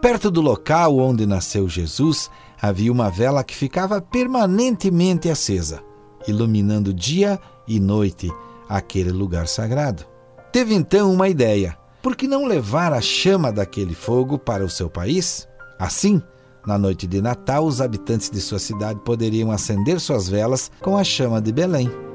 Perto 0.00 0.30
do 0.30 0.40
local 0.40 0.98
onde 0.98 1.26
nasceu 1.26 1.68
Jesus 1.68 2.30
havia 2.60 2.92
uma 2.92 3.10
vela 3.10 3.42
que 3.42 3.54
ficava 3.54 4.00
permanentemente 4.00 5.28
acesa, 5.28 5.82
iluminando 6.26 6.92
dia 6.92 7.38
e 7.66 7.80
noite 7.80 8.30
aquele 8.68 9.10
lugar 9.10 9.48
sagrado. 9.48 10.04
Teve 10.52 10.74
então 10.74 11.12
uma 11.12 11.28
ideia: 11.28 11.76
por 12.02 12.14
que 12.14 12.28
não 12.28 12.46
levar 12.46 12.92
a 12.92 13.00
chama 13.00 13.52
daquele 13.52 13.94
fogo 13.94 14.38
para 14.38 14.64
o 14.64 14.70
seu 14.70 14.88
país? 14.88 15.48
Assim, 15.78 16.22
na 16.66 16.76
noite 16.76 17.06
de 17.06 17.20
Natal, 17.20 17.64
os 17.64 17.80
habitantes 17.80 18.30
de 18.30 18.40
sua 18.40 18.58
cidade 18.58 19.00
poderiam 19.04 19.50
acender 19.50 19.98
suas 20.00 20.28
velas 20.28 20.70
com 20.80 20.96
a 20.96 21.04
chama 21.04 21.40
de 21.40 21.52
Belém. 21.52 22.07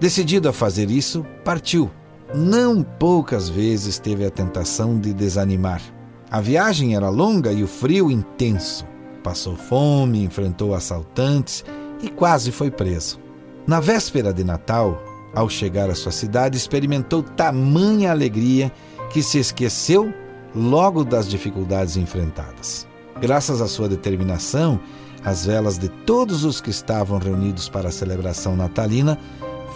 Decidido 0.00 0.48
a 0.48 0.52
fazer 0.52 0.90
isso, 0.90 1.26
partiu. 1.44 1.90
Não 2.34 2.82
poucas 2.82 3.48
vezes 3.48 3.98
teve 3.98 4.24
a 4.24 4.30
tentação 4.30 4.98
de 4.98 5.12
desanimar. 5.12 5.82
A 6.30 6.40
viagem 6.40 6.94
era 6.94 7.08
longa 7.08 7.52
e 7.52 7.62
o 7.62 7.66
frio 7.66 8.10
intenso. 8.10 8.86
Passou 9.24 9.56
fome, 9.56 10.22
enfrentou 10.22 10.74
assaltantes 10.74 11.64
e 12.02 12.08
quase 12.08 12.52
foi 12.52 12.70
preso. 12.70 13.18
Na 13.66 13.80
véspera 13.80 14.32
de 14.32 14.44
Natal, 14.44 15.02
ao 15.34 15.48
chegar 15.48 15.90
à 15.90 15.94
sua 15.94 16.12
cidade, 16.12 16.56
experimentou 16.56 17.22
tamanha 17.22 18.10
alegria 18.10 18.70
que 19.10 19.22
se 19.22 19.38
esqueceu 19.38 20.12
logo 20.54 21.04
das 21.04 21.28
dificuldades 21.28 21.96
enfrentadas. 21.96 22.86
Graças 23.20 23.60
à 23.60 23.66
sua 23.66 23.88
determinação, 23.88 24.78
as 25.24 25.44
velas 25.44 25.76
de 25.76 25.88
todos 25.88 26.44
os 26.44 26.60
que 26.60 26.70
estavam 26.70 27.18
reunidos 27.18 27.68
para 27.68 27.88
a 27.88 27.92
celebração 27.92 28.54
natalina 28.54 29.18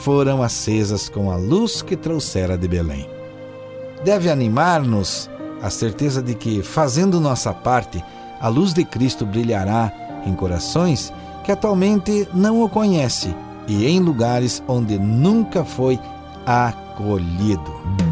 foram 0.03 0.42
acesas 0.42 1.09
com 1.09 1.30
a 1.30 1.36
luz 1.36 1.80
que 1.80 1.96
trouxera 1.96 2.59
de 2.59 2.66
Belém. 2.66 3.09
Deve 4.05 4.30
animar-nos 4.30 5.30
a 5.62 5.70
certeza 5.70 6.20
de 6.20 6.34
que, 6.34 6.61
fazendo 6.61 7.20
nossa 7.20 7.53
parte, 7.55 8.03
a 8.40 8.48
luz 8.48 8.74
de 8.74 8.84
Cristo 8.84 9.24
brilhará 9.24 9.92
em 10.26 10.34
corações 10.34 11.12
que 11.44 11.53
atualmente 11.53 12.28
não 12.34 12.62
o 12.62 12.68
conhecem 12.68 13.34
e 13.68 13.86
em 13.86 14.00
lugares 14.00 14.61
onde 14.66 14.98
nunca 14.98 15.64
foi 15.64 16.00
acolhido. 16.44 18.11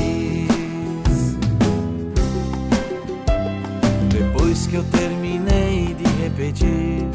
Que 4.71 4.77
eu 4.77 4.83
terminei 4.85 5.93
de 5.93 6.05
repetir, 6.23 7.05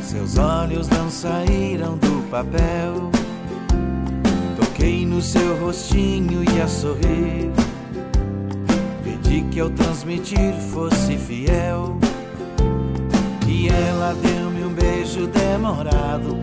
seus 0.00 0.38
olhos 0.38 0.88
não 0.88 1.10
saíram 1.10 1.98
do 1.98 2.26
papel. 2.30 3.10
Toquei 4.56 5.04
no 5.04 5.20
seu 5.20 5.60
rostinho 5.60 6.42
e 6.42 6.62
a 6.62 6.66
sorrir. 6.66 7.52
Pedi 9.02 9.42
que 9.50 9.60
ao 9.60 9.68
transmitir 9.68 10.54
fosse 10.72 11.18
fiel. 11.18 11.98
E 13.46 13.68
ela 13.68 14.14
deu-me 14.14 14.64
um 14.64 14.72
beijo 14.72 15.26
demorado. 15.26 16.38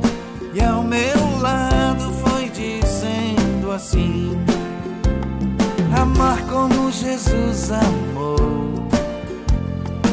E 0.54 0.62
ao 0.62 0.84
meu 0.84 1.40
lado 1.42 2.14
foi 2.24 2.50
dizendo 2.50 3.72
assim: 3.72 4.38
Amar 6.00 6.40
como 6.46 6.92
Jesus 6.92 7.72
amou. 7.72 8.11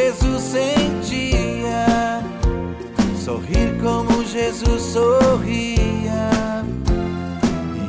Jesus 0.00 0.42
sentia. 0.42 1.84
Sorrir 3.22 3.78
como 3.82 4.24
Jesus 4.24 4.82
sorria. 4.82 6.30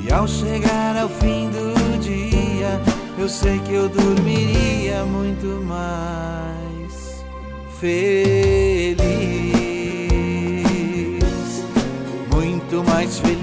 E 0.03 0.12
ao 0.12 0.28
chegar 0.28 0.97
ao 0.97 1.07
fim 1.07 1.49
do 1.49 1.99
dia, 1.99 2.82
eu 3.18 3.30
sei 3.30 3.59
que 3.59 3.74
eu 3.74 3.88
dormiria 3.88 5.05
muito 5.05 5.64
mais 5.66 7.24
feliz. 7.80 8.99
Muito 12.30 12.84
mais 12.84 13.20
feliz. 13.20 13.41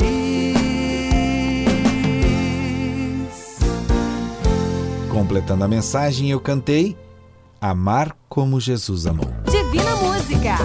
Completando 5.11 5.65
a 5.65 5.69
mensagem, 5.69 6.31
eu 6.31 6.39
cantei 6.39 6.95
Amar 7.61 8.17
como 8.29 8.61
Jesus 8.61 9.05
amou. 9.05 9.27
Divina 9.51 9.97
Música. 9.97 10.57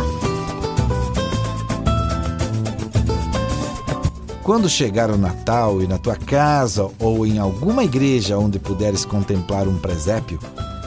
Quando 4.44 4.70
chegar 4.70 5.10
o 5.10 5.18
Natal 5.18 5.82
e 5.82 5.88
na 5.88 5.98
tua 5.98 6.16
casa 6.16 6.88
ou 7.00 7.26
em 7.26 7.39
alguma 7.39 7.84
igreja 7.84 8.38
onde 8.38 8.60
puderes 8.60 9.06
contemplar 9.06 9.68
um 9.68 9.80
presépio, 9.80 10.38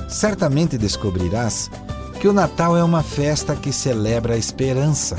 certamente 0.08 0.78
descobrirás 0.78 1.68
que 2.20 2.28
o 2.28 2.32
Natal 2.32 2.76
é 2.76 2.84
uma 2.84 3.02
festa 3.02 3.56
que 3.56 3.72
celebra 3.72 4.34
a 4.34 4.38
esperança. 4.38 5.16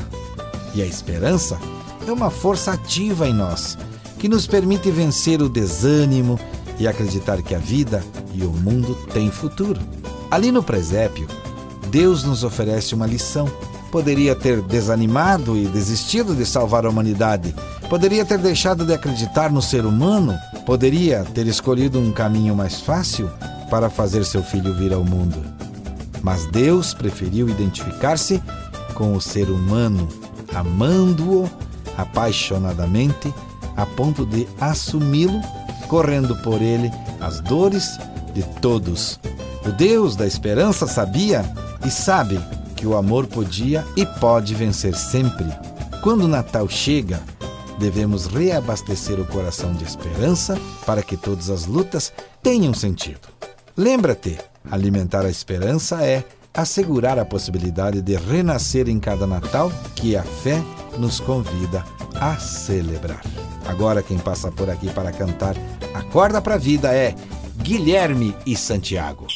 E 0.74 0.80
a 0.80 0.86
esperança 0.86 1.58
é 2.06 2.10
uma 2.10 2.30
força 2.30 2.72
ativa 2.72 3.28
em 3.28 3.34
nós, 3.34 3.76
que 4.18 4.26
nos 4.26 4.46
permite 4.46 4.90
vencer 4.90 5.42
o 5.42 5.50
desânimo 5.50 6.40
e 6.78 6.88
acreditar 6.88 7.42
que 7.42 7.54
a 7.54 7.58
vida 7.58 8.02
e 8.32 8.42
o 8.42 8.50
mundo 8.50 8.94
têm 9.12 9.30
futuro. 9.30 9.97
Ali 10.30 10.52
no 10.52 10.62
presépio, 10.62 11.26
Deus 11.90 12.22
nos 12.22 12.44
oferece 12.44 12.94
uma 12.94 13.06
lição. 13.06 13.46
Poderia 13.90 14.34
ter 14.34 14.60
desanimado 14.60 15.56
e 15.56 15.66
desistido 15.66 16.34
de 16.34 16.44
salvar 16.44 16.84
a 16.84 16.90
humanidade. 16.90 17.54
Poderia 17.88 18.24
ter 18.24 18.38
deixado 18.38 18.84
de 18.84 18.92
acreditar 18.92 19.50
no 19.50 19.62
ser 19.62 19.86
humano. 19.86 20.36
Poderia 20.66 21.24
ter 21.32 21.46
escolhido 21.46 21.98
um 21.98 22.12
caminho 22.12 22.54
mais 22.54 22.80
fácil 22.80 23.30
para 23.70 23.88
fazer 23.88 24.24
seu 24.24 24.42
filho 24.42 24.74
vir 24.74 24.92
ao 24.92 25.02
mundo. 25.02 25.42
Mas 26.22 26.44
Deus 26.46 26.92
preferiu 26.92 27.48
identificar-se 27.48 28.42
com 28.94 29.14
o 29.14 29.20
ser 29.20 29.48
humano, 29.48 30.06
amando-o 30.54 31.48
apaixonadamente, 31.96 33.32
a 33.76 33.86
ponto 33.86 34.26
de 34.26 34.46
assumi-lo, 34.60 35.40
correndo 35.88 36.36
por 36.42 36.60
ele 36.60 36.90
as 37.20 37.40
dores 37.40 37.98
de 38.34 38.42
todos. 38.60 39.18
O 39.68 39.72
Deus 39.72 40.16
da 40.16 40.26
esperança 40.26 40.86
sabia 40.86 41.44
e 41.86 41.90
sabe 41.90 42.40
que 42.74 42.86
o 42.86 42.96
amor 42.96 43.26
podia 43.26 43.84
e 43.94 44.06
pode 44.06 44.54
vencer 44.54 44.94
sempre. 44.94 45.44
Quando 46.02 46.22
o 46.22 46.28
Natal 46.28 46.66
chega, 46.70 47.20
devemos 47.78 48.24
reabastecer 48.24 49.20
o 49.20 49.26
coração 49.26 49.74
de 49.74 49.84
esperança 49.84 50.58
para 50.86 51.02
que 51.02 51.18
todas 51.18 51.50
as 51.50 51.66
lutas 51.66 52.10
tenham 52.42 52.72
sentido. 52.72 53.28
Lembra-te, 53.76 54.38
alimentar 54.70 55.26
a 55.26 55.30
esperança 55.30 56.02
é 56.02 56.24
assegurar 56.54 57.18
a 57.18 57.26
possibilidade 57.26 58.00
de 58.00 58.16
renascer 58.16 58.88
em 58.88 58.98
cada 58.98 59.26
Natal 59.26 59.70
que 59.94 60.16
a 60.16 60.22
fé 60.22 60.62
nos 60.96 61.20
convida 61.20 61.84
a 62.18 62.38
celebrar. 62.38 63.22
Agora 63.66 64.02
quem 64.02 64.16
passa 64.16 64.50
por 64.50 64.70
aqui 64.70 64.88
para 64.88 65.12
cantar 65.12 65.54
Acorda 65.98 66.40
para 66.40 66.54
a 66.54 66.58
Vida 66.58 66.94
é 66.94 67.14
Guilherme 67.62 68.34
e 68.46 68.56
Santiago. 68.56 69.26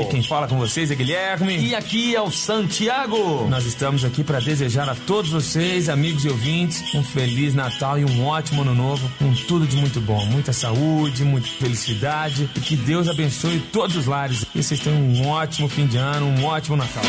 Aqui 0.00 0.10
quem 0.10 0.22
fala 0.22 0.46
com 0.46 0.58
vocês 0.58 0.90
é 0.90 0.94
Guilherme. 0.94 1.58
E 1.58 1.74
aqui 1.74 2.14
é 2.14 2.20
o 2.20 2.30
Santiago. 2.30 3.46
Nós 3.48 3.64
estamos 3.64 4.04
aqui 4.04 4.22
para 4.22 4.38
desejar 4.38 4.88
a 4.88 4.94
todos 4.94 5.30
vocês, 5.30 5.88
amigos 5.88 6.24
e 6.24 6.28
ouvintes, 6.28 6.94
um 6.94 7.02
feliz 7.02 7.54
Natal 7.54 7.98
e 7.98 8.04
um 8.04 8.26
ótimo 8.26 8.62
ano 8.62 8.74
novo, 8.74 9.10
com 9.18 9.32
tudo 9.46 9.66
de 9.66 9.76
muito 9.76 10.00
bom, 10.00 10.24
muita 10.26 10.52
saúde, 10.52 11.24
muita 11.24 11.48
felicidade 11.48 12.48
e 12.54 12.60
que 12.60 12.76
Deus 12.76 13.08
abençoe 13.08 13.58
todos 13.72 13.96
os 13.96 14.06
lares. 14.06 14.44
E 14.54 14.62
vocês 14.62 14.80
tenham 14.80 15.00
um 15.00 15.26
ótimo 15.28 15.68
fim 15.68 15.86
de 15.86 15.96
ano, 15.96 16.26
um 16.26 16.44
ótimo 16.44 16.76
Natal. 16.76 17.04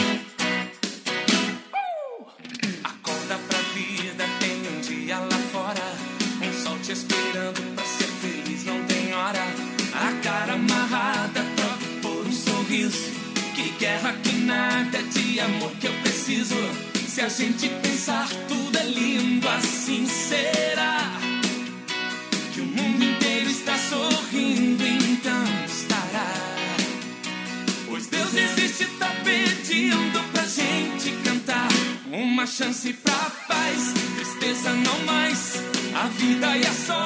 Chance 32.58 32.94
pra 32.94 33.32
paz, 33.50 33.94
tristeza 34.16 34.72
não 34.72 35.00
mais. 35.06 35.56
A 35.94 36.08
vida 36.08 36.58
sorte 36.58 36.72
só 36.72 37.06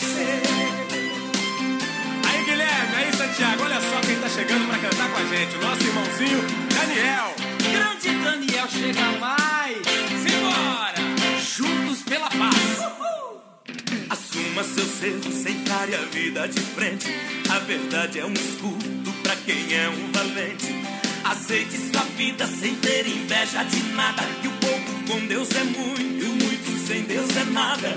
você. 0.00 0.42
Aí, 2.28 2.44
Guilherme, 2.44 2.94
aí, 2.96 3.12
Santiago, 3.12 3.62
olha 3.62 3.80
só 3.80 4.00
quem 4.00 4.16
tá 4.16 4.28
chegando 4.28 4.66
pra 4.66 4.78
cantar 4.78 5.10
com 5.10 5.18
a 5.18 5.24
gente. 5.24 5.56
O 5.56 5.60
nosso 5.60 5.82
irmãozinho, 5.82 6.40
Daniel. 6.74 7.34
Grande 7.72 8.24
Daniel 8.24 8.68
chega 8.68 9.18
mais. 9.18 9.76
Simbora! 10.22 10.94
Juntos 11.40 12.02
pela 12.02 12.30
paz. 12.30 12.80
Assuma 14.08 14.64
seus 14.64 15.02
erros, 15.02 15.46
encare 15.46 15.94
a 15.94 16.02
vida 16.10 16.48
de 16.48 16.60
frente. 16.60 17.06
A 17.50 17.58
verdade 17.60 18.18
é 18.18 18.26
um 18.26 18.32
escudo 18.32 19.12
pra 19.22 19.36
quem 19.36 19.74
é 19.74 19.88
um 19.88 20.12
valente. 20.12 20.74
Aceite 21.24 21.76
sua 21.92 22.02
vida 22.16 22.46
sem 22.46 22.74
ter 22.76 23.06
inveja 23.06 23.62
de 23.64 23.82
nada. 23.92 24.22
Que 24.40 24.48
o 24.48 24.52
pouco 24.52 24.92
com 25.08 25.26
Deus 25.26 25.48
é 25.50 25.64
muito, 25.64 26.00
e 26.00 26.22
o 26.24 26.34
muito 26.34 26.86
sem 26.86 27.02
Deus 27.02 27.28
é 27.36 27.44
nada. 27.44 27.96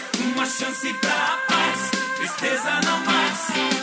Chance 0.51 0.93
pra 0.95 1.39
paz, 1.47 1.91
tristeza 2.17 2.81
não 2.83 3.05
mais. 3.05 3.80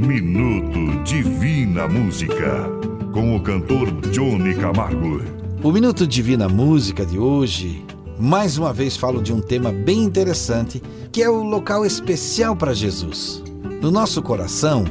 Minuto 0.00 1.04
Divina 1.04 1.86
Música. 1.86 2.70
Com 3.12 3.36
o 3.36 3.42
cantor 3.42 3.92
Johnny 4.08 4.54
Camargo. 4.54 5.20
O 5.62 5.70
Minuto 5.70 6.06
Divina 6.06 6.48
Música 6.48 7.04
de 7.04 7.18
hoje, 7.18 7.84
mais 8.18 8.56
uma 8.56 8.72
vez 8.72 8.96
falo 8.96 9.22
de 9.22 9.30
um 9.30 9.42
tema 9.42 9.70
bem 9.70 10.02
interessante, 10.02 10.82
que 11.12 11.22
é 11.22 11.28
o 11.28 11.42
local 11.42 11.84
especial 11.84 12.56
para 12.56 12.72
Jesus. 12.72 13.44
No 13.82 13.90
nosso 13.90 14.22
coração, 14.22 14.84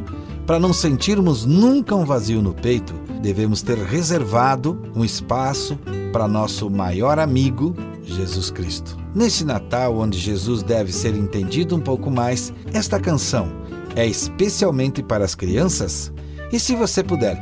para 0.46 0.60
não 0.60 0.72
sentirmos 0.72 1.44
nunca 1.44 1.96
um 1.96 2.06
vazio 2.06 2.40
no 2.40 2.54
peito, 2.54 2.94
devemos 3.20 3.64
ter 3.64 3.80
reservado 3.80 4.80
um 4.96 5.04
espaço 5.04 5.76
para 6.14 6.28
nosso 6.28 6.70
maior 6.70 7.18
amigo, 7.18 7.76
Jesus 8.04 8.52
Cristo. 8.52 8.96
Nesse 9.16 9.44
Natal, 9.44 9.98
onde 9.98 10.20
Jesus 10.20 10.62
deve 10.62 10.92
ser 10.94 11.16
entendido 11.16 11.76
um 11.76 11.82
pouco 11.82 12.12
mais, 12.12 12.54
esta 12.72 13.00
canção 13.00 13.68
é 13.96 14.06
especialmente 14.06 15.02
para 15.04 15.26
as 15.26 15.36
crianças? 15.36 16.12
E 16.52 16.60
se 16.60 16.76
você 16.76 17.04
puder, 17.04 17.38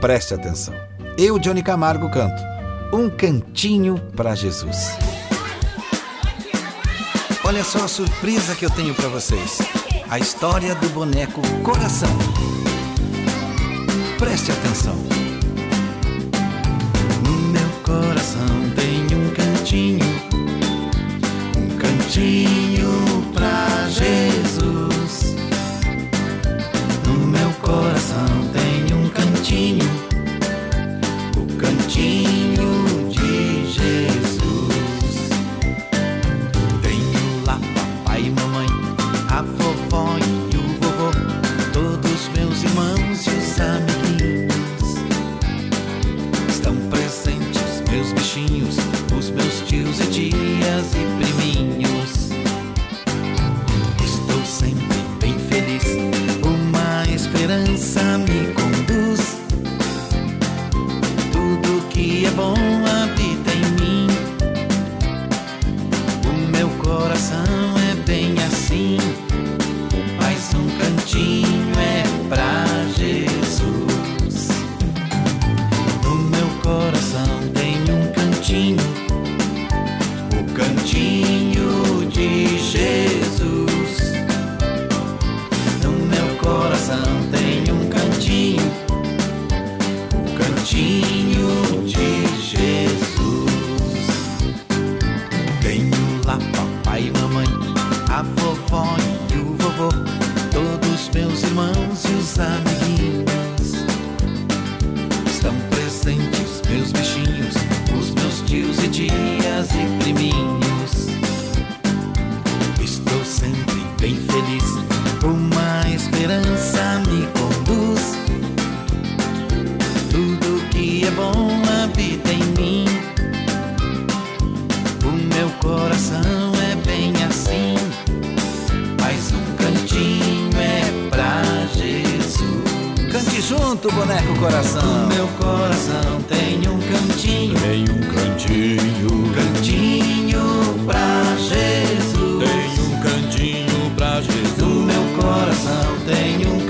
preste 0.00 0.34
atenção. 0.34 0.74
Eu, 1.18 1.38
Johnny 1.38 1.62
Camargo, 1.62 2.10
canto 2.10 2.42
Um 2.92 3.08
Cantinho 3.08 3.98
para 4.16 4.34
Jesus. 4.34 4.96
Olha 7.44 7.62
só 7.62 7.84
a 7.84 7.88
surpresa 7.88 8.54
que 8.54 8.64
eu 8.64 8.70
tenho 8.70 8.94
para 8.94 9.08
vocês. 9.08 9.58
A 10.08 10.18
história 10.18 10.74
do 10.74 10.88
boneco 10.90 11.42
Coração. 11.62 12.08
Preste 14.18 14.50
atenção. 14.52 14.96
No 17.24 17.32
meu 17.52 17.68
coração 17.82 18.46
tem 18.74 19.18
um 19.18 19.30
cantinho, 19.34 20.04
um 21.56 21.76
cantinho 21.76 22.93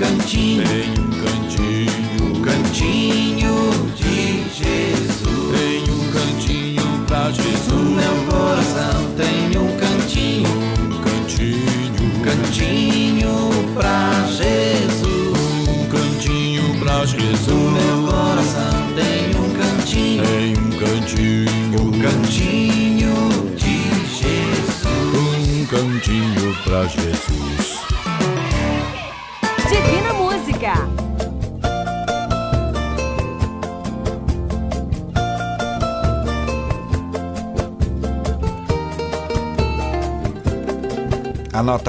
cantinho, 0.04 0.62
Tem 0.64 0.90
um 0.90 1.10
cantinho, 1.10 1.33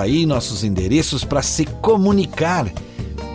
aí 0.05 0.25
nossos 0.25 0.63
endereços 0.63 1.23
para 1.23 1.41
se 1.41 1.65
comunicar 1.65 2.71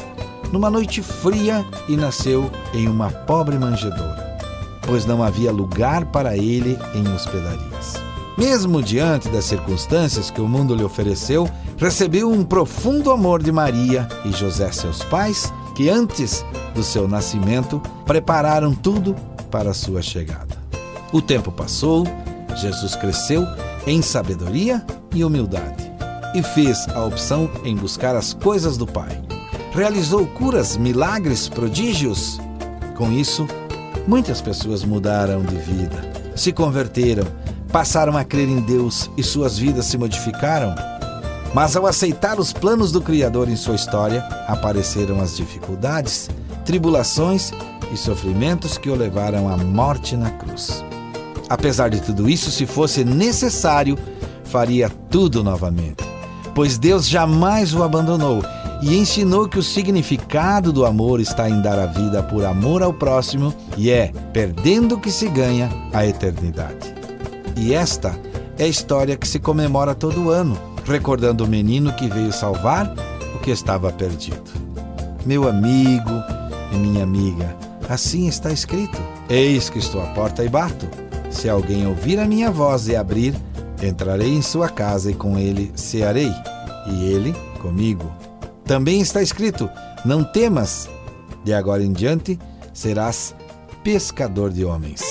numa 0.51 0.71
noite 0.71 1.01
fria 1.01 1.65
e 1.89 1.97
nasceu 1.97 2.51
em 2.75 2.89
uma 2.89 3.11
pobre 3.11 3.57
manjedoura 3.59 4.32
pois 4.87 5.05
não 5.07 5.23
havia 5.23 5.53
lugar 5.53 6.07
para 6.07 6.37
ele 6.37 6.79
em 6.95 7.07
hospedarias. 7.13 7.95
Mesmo 8.37 8.83
diante 8.83 9.29
das 9.29 9.45
circunstâncias 9.45 10.31
que 10.31 10.41
o 10.41 10.49
mundo 10.49 10.75
lhe 10.75 10.83
ofereceu, 10.85 11.49
recebeu 11.77 12.31
um 12.31 12.45
profundo 12.45 13.11
amor 13.11 13.43
de 13.43 13.53
Maria 13.53 14.09
e 14.25 14.33
José, 14.33 14.71
seus 14.73 15.03
pais, 15.05 15.53
que 15.75 15.89
antes 15.89 16.45
do 16.75 16.83
seu 16.83 17.07
nascimento 17.07 17.81
prepararam 18.07 18.75
tudo 18.75 19.15
para 19.51 19.71
a 19.71 19.75
sua 19.75 20.01
chegada. 20.01 20.57
O 21.13 21.21
tempo 21.21 21.53
passou, 21.53 22.07
Jesus 22.57 22.97
cresceu 22.97 23.47
em 23.87 24.01
sabedoria 24.01 24.85
e 25.15 25.25
humildade 25.25 25.93
e 26.35 26.43
fez 26.43 26.89
a 26.89 27.05
opção 27.05 27.51
em 27.65 27.77
buscar 27.77 28.17
as 28.17 28.33
coisas 28.33 28.77
do 28.79 28.87
Pai. 28.87 29.21
Realizou 29.73 30.27
curas, 30.27 30.77
milagres, 30.77 31.49
prodígios. 31.49 32.41
Com 32.97 33.13
isso, 33.13 33.47
Muitas 34.07 34.41
pessoas 34.41 34.85
mudaram 34.85 35.43
de 35.43 35.55
vida, 35.57 35.97
se 36.35 36.53
converteram, 36.53 37.25
passaram 37.71 38.17
a 38.17 38.25
crer 38.25 38.49
em 38.49 38.61
Deus 38.61 39.09
e 39.17 39.23
suas 39.23 39.57
vidas 39.57 39.87
se 39.87 39.97
modificaram. 39.97 40.75
Mas 41.55 41.77
ao 41.77 41.87
aceitar 41.87 42.41
os 42.41 42.53
planos 42.53 42.91
do 42.91 43.01
Criador 43.01 43.49
em 43.49 43.57
sua 43.57 43.77
história, 43.77 44.23
apareceram 44.49 45.21
as 45.21 45.37
dificuldades, 45.37 46.29
tribulações 46.65 47.53
e 47.93 47.97
sofrimentos 47.97 48.77
que 48.77 48.91
o 48.91 48.95
levaram 48.95 49.49
à 49.49 49.57
morte 49.57 50.17
na 50.17 50.31
cruz. 50.31 50.85
Apesar 51.49 51.91
de 51.91 52.01
tudo 52.01 52.29
isso, 52.29 52.51
se 52.51 52.67
fosse 52.67 53.05
necessário, 53.05 53.97
faria 54.45 54.91
tudo 55.11 55.45
novamente, 55.45 56.03
pois 56.55 56.77
Deus 56.77 57.07
jamais 57.09 57.75
o 57.75 57.83
abandonou 57.83 58.43
e 58.83 58.99
ensinou 58.99 59.49
que 59.49 59.61
o 59.61 59.63
significado 59.63 60.73
do 60.73 60.85
amor 60.85 61.21
está 61.21 61.49
em 61.49 61.63
dar 61.63 61.79
a 61.79 61.87
vida 61.87 62.21
por 62.21 62.45
amor 62.45 62.83
ao 62.83 62.93
próximo 62.93 63.55
e 63.79 63.91
é 63.91 64.13
perdendo 64.33 64.99
que 64.99 65.11
se 65.11 65.29
ganha 65.29 65.71
a 65.93 66.05
eternidade. 66.05 66.93
E 67.57 67.73
esta 67.73 68.19
é 68.59 68.65
a 68.65 68.69
história 68.69 69.17
que 69.17 69.27
se 69.27 69.39
comemora 69.39 69.95
todo 69.95 70.31
ano, 70.31 70.59
recordando 70.85 71.45
o 71.45 71.49
menino 71.49 71.93
que 71.93 72.09
veio 72.09 72.33
salvar 72.33 72.93
o 73.37 73.39
que 73.39 73.53
estava 73.53 73.93
perdido. 73.93 74.51
Meu 75.25 75.49
amigo 75.49 76.11
e 76.73 76.77
minha 76.77 77.05
amiga, 77.05 77.57
assim 77.89 78.27
está 78.27 78.51
escrito: 78.51 79.01
Eis 79.31 79.71
que 79.71 79.79
estou 79.79 80.03
à 80.03 80.07
porta 80.07 80.45
e 80.45 80.49
bato. 80.49 80.89
Se 81.31 81.49
alguém 81.49 81.87
ouvir 81.87 82.19
a 82.19 82.27
minha 82.27 82.51
voz 82.51 82.89
e 82.89 82.97
abrir, 82.97 83.35
entrarei 83.81 84.35
em 84.35 84.43
sua 84.43 84.69
casa 84.69 85.11
e 85.11 85.15
com 85.15 85.39
ele 85.39 85.73
cearei, 85.77 86.33
e 86.89 87.05
ele 87.05 87.33
comigo. 87.61 88.13
Também 88.65 89.01
está 89.01 89.23
escrito: 89.23 89.69
Não 90.05 90.25
temas, 90.25 90.89
de 91.45 91.53
agora 91.53 91.83
em 91.83 91.93
diante 91.93 92.39
serás 92.73 93.35
pescador 93.83 94.51
de 94.51 94.65
homens. 94.65 95.03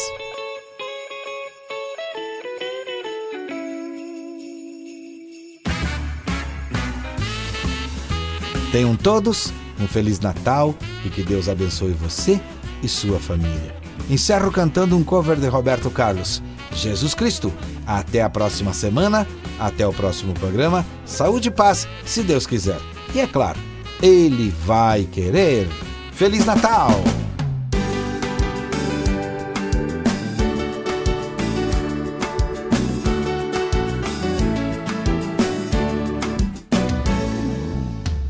Tenham 8.71 8.95
todos 8.95 9.51
um 9.79 9.87
Feliz 9.87 10.19
Natal 10.19 10.73
e 11.05 11.09
que 11.09 11.23
Deus 11.23 11.49
abençoe 11.49 11.91
você 11.91 12.39
e 12.81 12.87
sua 12.87 13.19
família. 13.19 13.75
Encerro 14.09 14.51
cantando 14.51 14.95
um 14.95 15.03
cover 15.03 15.37
de 15.37 15.47
Roberto 15.47 15.89
Carlos, 15.89 16.41
Jesus 16.73 17.13
Cristo. 17.13 17.51
Até 17.85 18.21
a 18.21 18.29
próxima 18.29 18.73
semana, 18.73 19.27
até 19.59 19.85
o 19.85 19.91
próximo 19.91 20.33
programa. 20.33 20.85
Saúde 21.05 21.49
e 21.49 21.51
paz, 21.51 21.87
se 22.05 22.23
Deus 22.23 22.47
quiser. 22.47 22.79
E 23.13 23.19
é 23.19 23.27
claro, 23.27 23.59
Ele 24.01 24.53
vai 24.65 25.03
querer. 25.03 25.67
Feliz 26.13 26.45
Natal! 26.45 26.91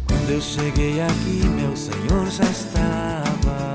Quando 0.08 0.30
eu 0.32 0.42
cheguei 0.42 1.02
aqui, 1.02 1.48
meu 1.48 1.76
Senhor 1.76 2.32
já 2.32 2.44
estava. 2.44 3.74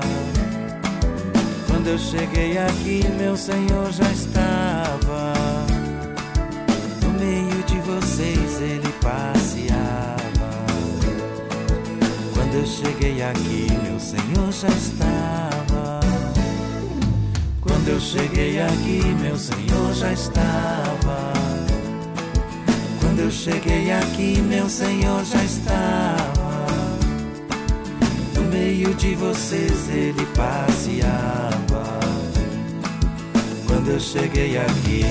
Quando 1.67 1.87
eu 1.87 1.97
cheguei 1.97 2.57
aqui, 2.57 3.01
meu 3.17 3.37
Senhor 3.37 3.91
já 3.93 4.11
estava. 4.11 4.56
Cheguei 13.17 13.23
aqui, 13.23 13.67
meu 13.83 13.99
Senhor 13.99 14.51
já 14.51 14.67
estava. 14.67 15.99
Quando 17.61 17.87
eu 17.87 17.99
cheguei 17.99 18.61
aqui, 18.61 19.01
meu 19.21 19.37
Senhor 19.37 19.93
já 19.93 20.13
estava. 20.13 21.33
Quando 22.99 23.19
eu 23.21 23.31
cheguei 23.31 23.91
aqui, 23.91 24.41
meu 24.41 24.69
Senhor 24.69 25.23
já 25.25 25.43
estava. 25.43 26.67
No 28.35 28.43
meio 28.51 28.93
de 28.93 29.15
vocês 29.15 29.89
ele 29.89 30.25
passeava. 30.35 31.99
Quando 33.65 33.89
eu 33.89 33.99
cheguei 33.99 34.57
aqui, 34.57 35.05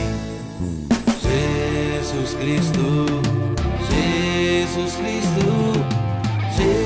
Jesus 1.23 2.35
Cristo, 2.35 3.07
Jesus 3.91 4.95
Cristo, 4.95 5.47
Jesus 6.57 6.86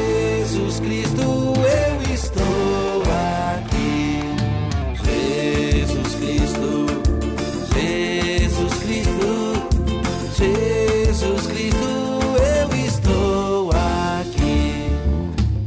Cristo, 0.50 1.22
eu 1.22 2.12
estou 2.12 3.02
aqui. 3.54 4.20
Jesus 5.04 6.14
Cristo, 6.16 6.86
Jesus 7.72 8.74
Cristo, 8.82 9.30
Jesus 10.34 11.46
Cristo, 11.46 11.88
eu 12.36 12.68
estou 12.84 13.70
aqui. 13.70 14.90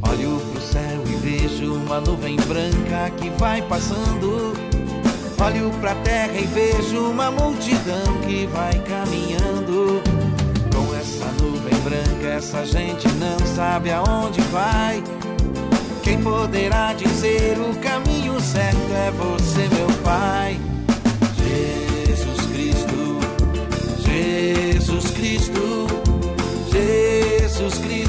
Olho 0.02 0.38
pro 0.52 0.60
céu 0.60 1.02
e 1.06 1.14
vejo 1.16 1.76
uma 1.76 2.00
nuvem 2.02 2.36
branca 2.36 3.10
que 3.16 3.30
vai 3.38 3.62
passando. 3.62 4.52
Olho 5.42 5.70
pra 5.80 5.94
terra 5.96 6.38
e 6.38 6.44
vejo 6.44 7.08
uma 7.10 7.30
multidão 7.30 8.20
que 8.26 8.46
vai 8.48 8.78
caminhando 8.80 10.03
branca, 11.84 12.26
essa 12.26 12.64
gente 12.64 13.06
não 13.12 13.38
sabe 13.54 13.92
aonde 13.92 14.40
vai. 14.50 15.04
Quem 16.02 16.20
poderá 16.22 16.94
dizer 16.94 17.58
o 17.58 17.74
caminho 17.78 18.40
certo 18.40 18.92
é 18.92 19.10
você, 19.10 19.68
meu 19.68 19.88
Pai. 20.02 20.58
Jesus 21.36 22.46
Cristo, 22.46 23.20
Jesus 24.00 25.10
Cristo, 25.10 25.86
Jesus 26.72 27.78
Cristo. 27.78 28.03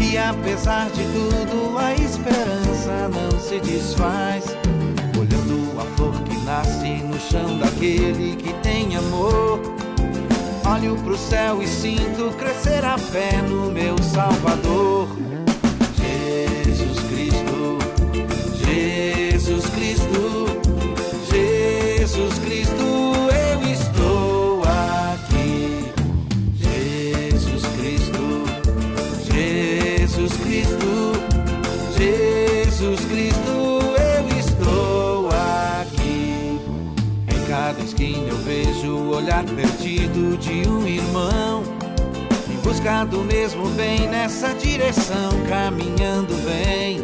E 0.00 0.16
apesar 0.16 0.88
de 0.88 1.02
tudo, 1.02 1.76
a 1.76 1.92
esperança 1.92 3.06
não 3.12 3.38
se 3.38 3.60
desfaz. 3.60 4.46
Olhando 5.14 5.78
a 5.78 5.84
flor 5.94 6.14
que 6.22 6.38
nasce 6.38 7.02
no 7.02 7.20
chão 7.20 7.58
daquele 7.58 8.34
que 8.36 8.54
tem 8.62 8.96
amor. 8.96 9.60
Olho 10.74 10.96
pro 11.02 11.18
céu 11.18 11.62
e 11.62 11.66
sinto 11.66 12.34
crescer 12.38 12.82
a 12.82 12.96
fé 12.96 13.42
no 13.42 13.70
meu 13.70 14.02
Salvador. 14.02 15.06
De 40.36 40.68
um 40.68 40.86
irmão. 40.86 41.62
Em 42.50 42.56
busca 42.62 43.04
do 43.04 43.18
mesmo 43.22 43.68
bem, 43.70 44.08
nessa 44.08 44.52
direção, 44.54 45.30
caminhando 45.48 46.34
vem. 46.44 47.00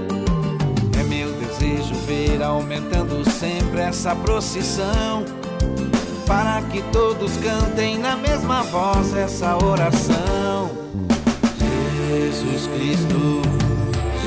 É 0.99 1.03
meu 1.05 1.33
desejo 1.33 1.95
ver 2.07 2.43
aumentando 2.43 3.29
sempre 3.31 3.81
essa 3.81 4.15
procissão. 4.15 5.25
Para 6.27 6.63
que 6.63 6.83
todos 6.93 7.37
cantem 7.39 7.99
na 7.99 8.17
mesma 8.17 8.63
voz 8.65 9.15
essa 9.15 9.57
oração. 9.65 10.71
Jesus 12.09 12.67
Cristo, 12.75 13.43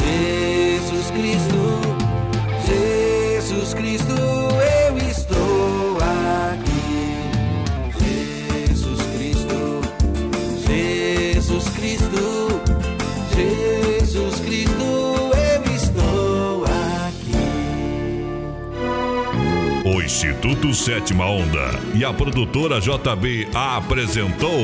Jesus 0.01 1.11
Cristo, 1.11 1.61
Jesus 2.67 3.73
Cristo, 3.73 4.34
Instituto 20.25 20.73
Sétima 20.73 21.27
Onda 21.27 21.79
e 21.93 22.03
a 22.03 22.11
produtora 22.11 22.81
JB 22.81 23.47
apresentou 23.53 24.59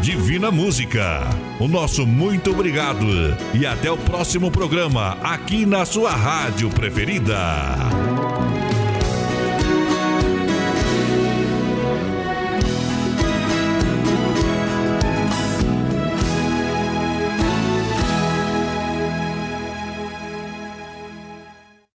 Divina 0.00 0.50
Música. 0.50 1.20
O 1.60 1.68
nosso 1.68 2.06
muito 2.06 2.50
obrigado 2.50 3.06
e 3.52 3.66
até 3.66 3.92
o 3.92 3.98
próximo 3.98 4.50
programa 4.50 5.18
aqui 5.22 5.66
na 5.66 5.84
sua 5.84 6.10
rádio 6.10 6.70
preferida. 6.70 7.36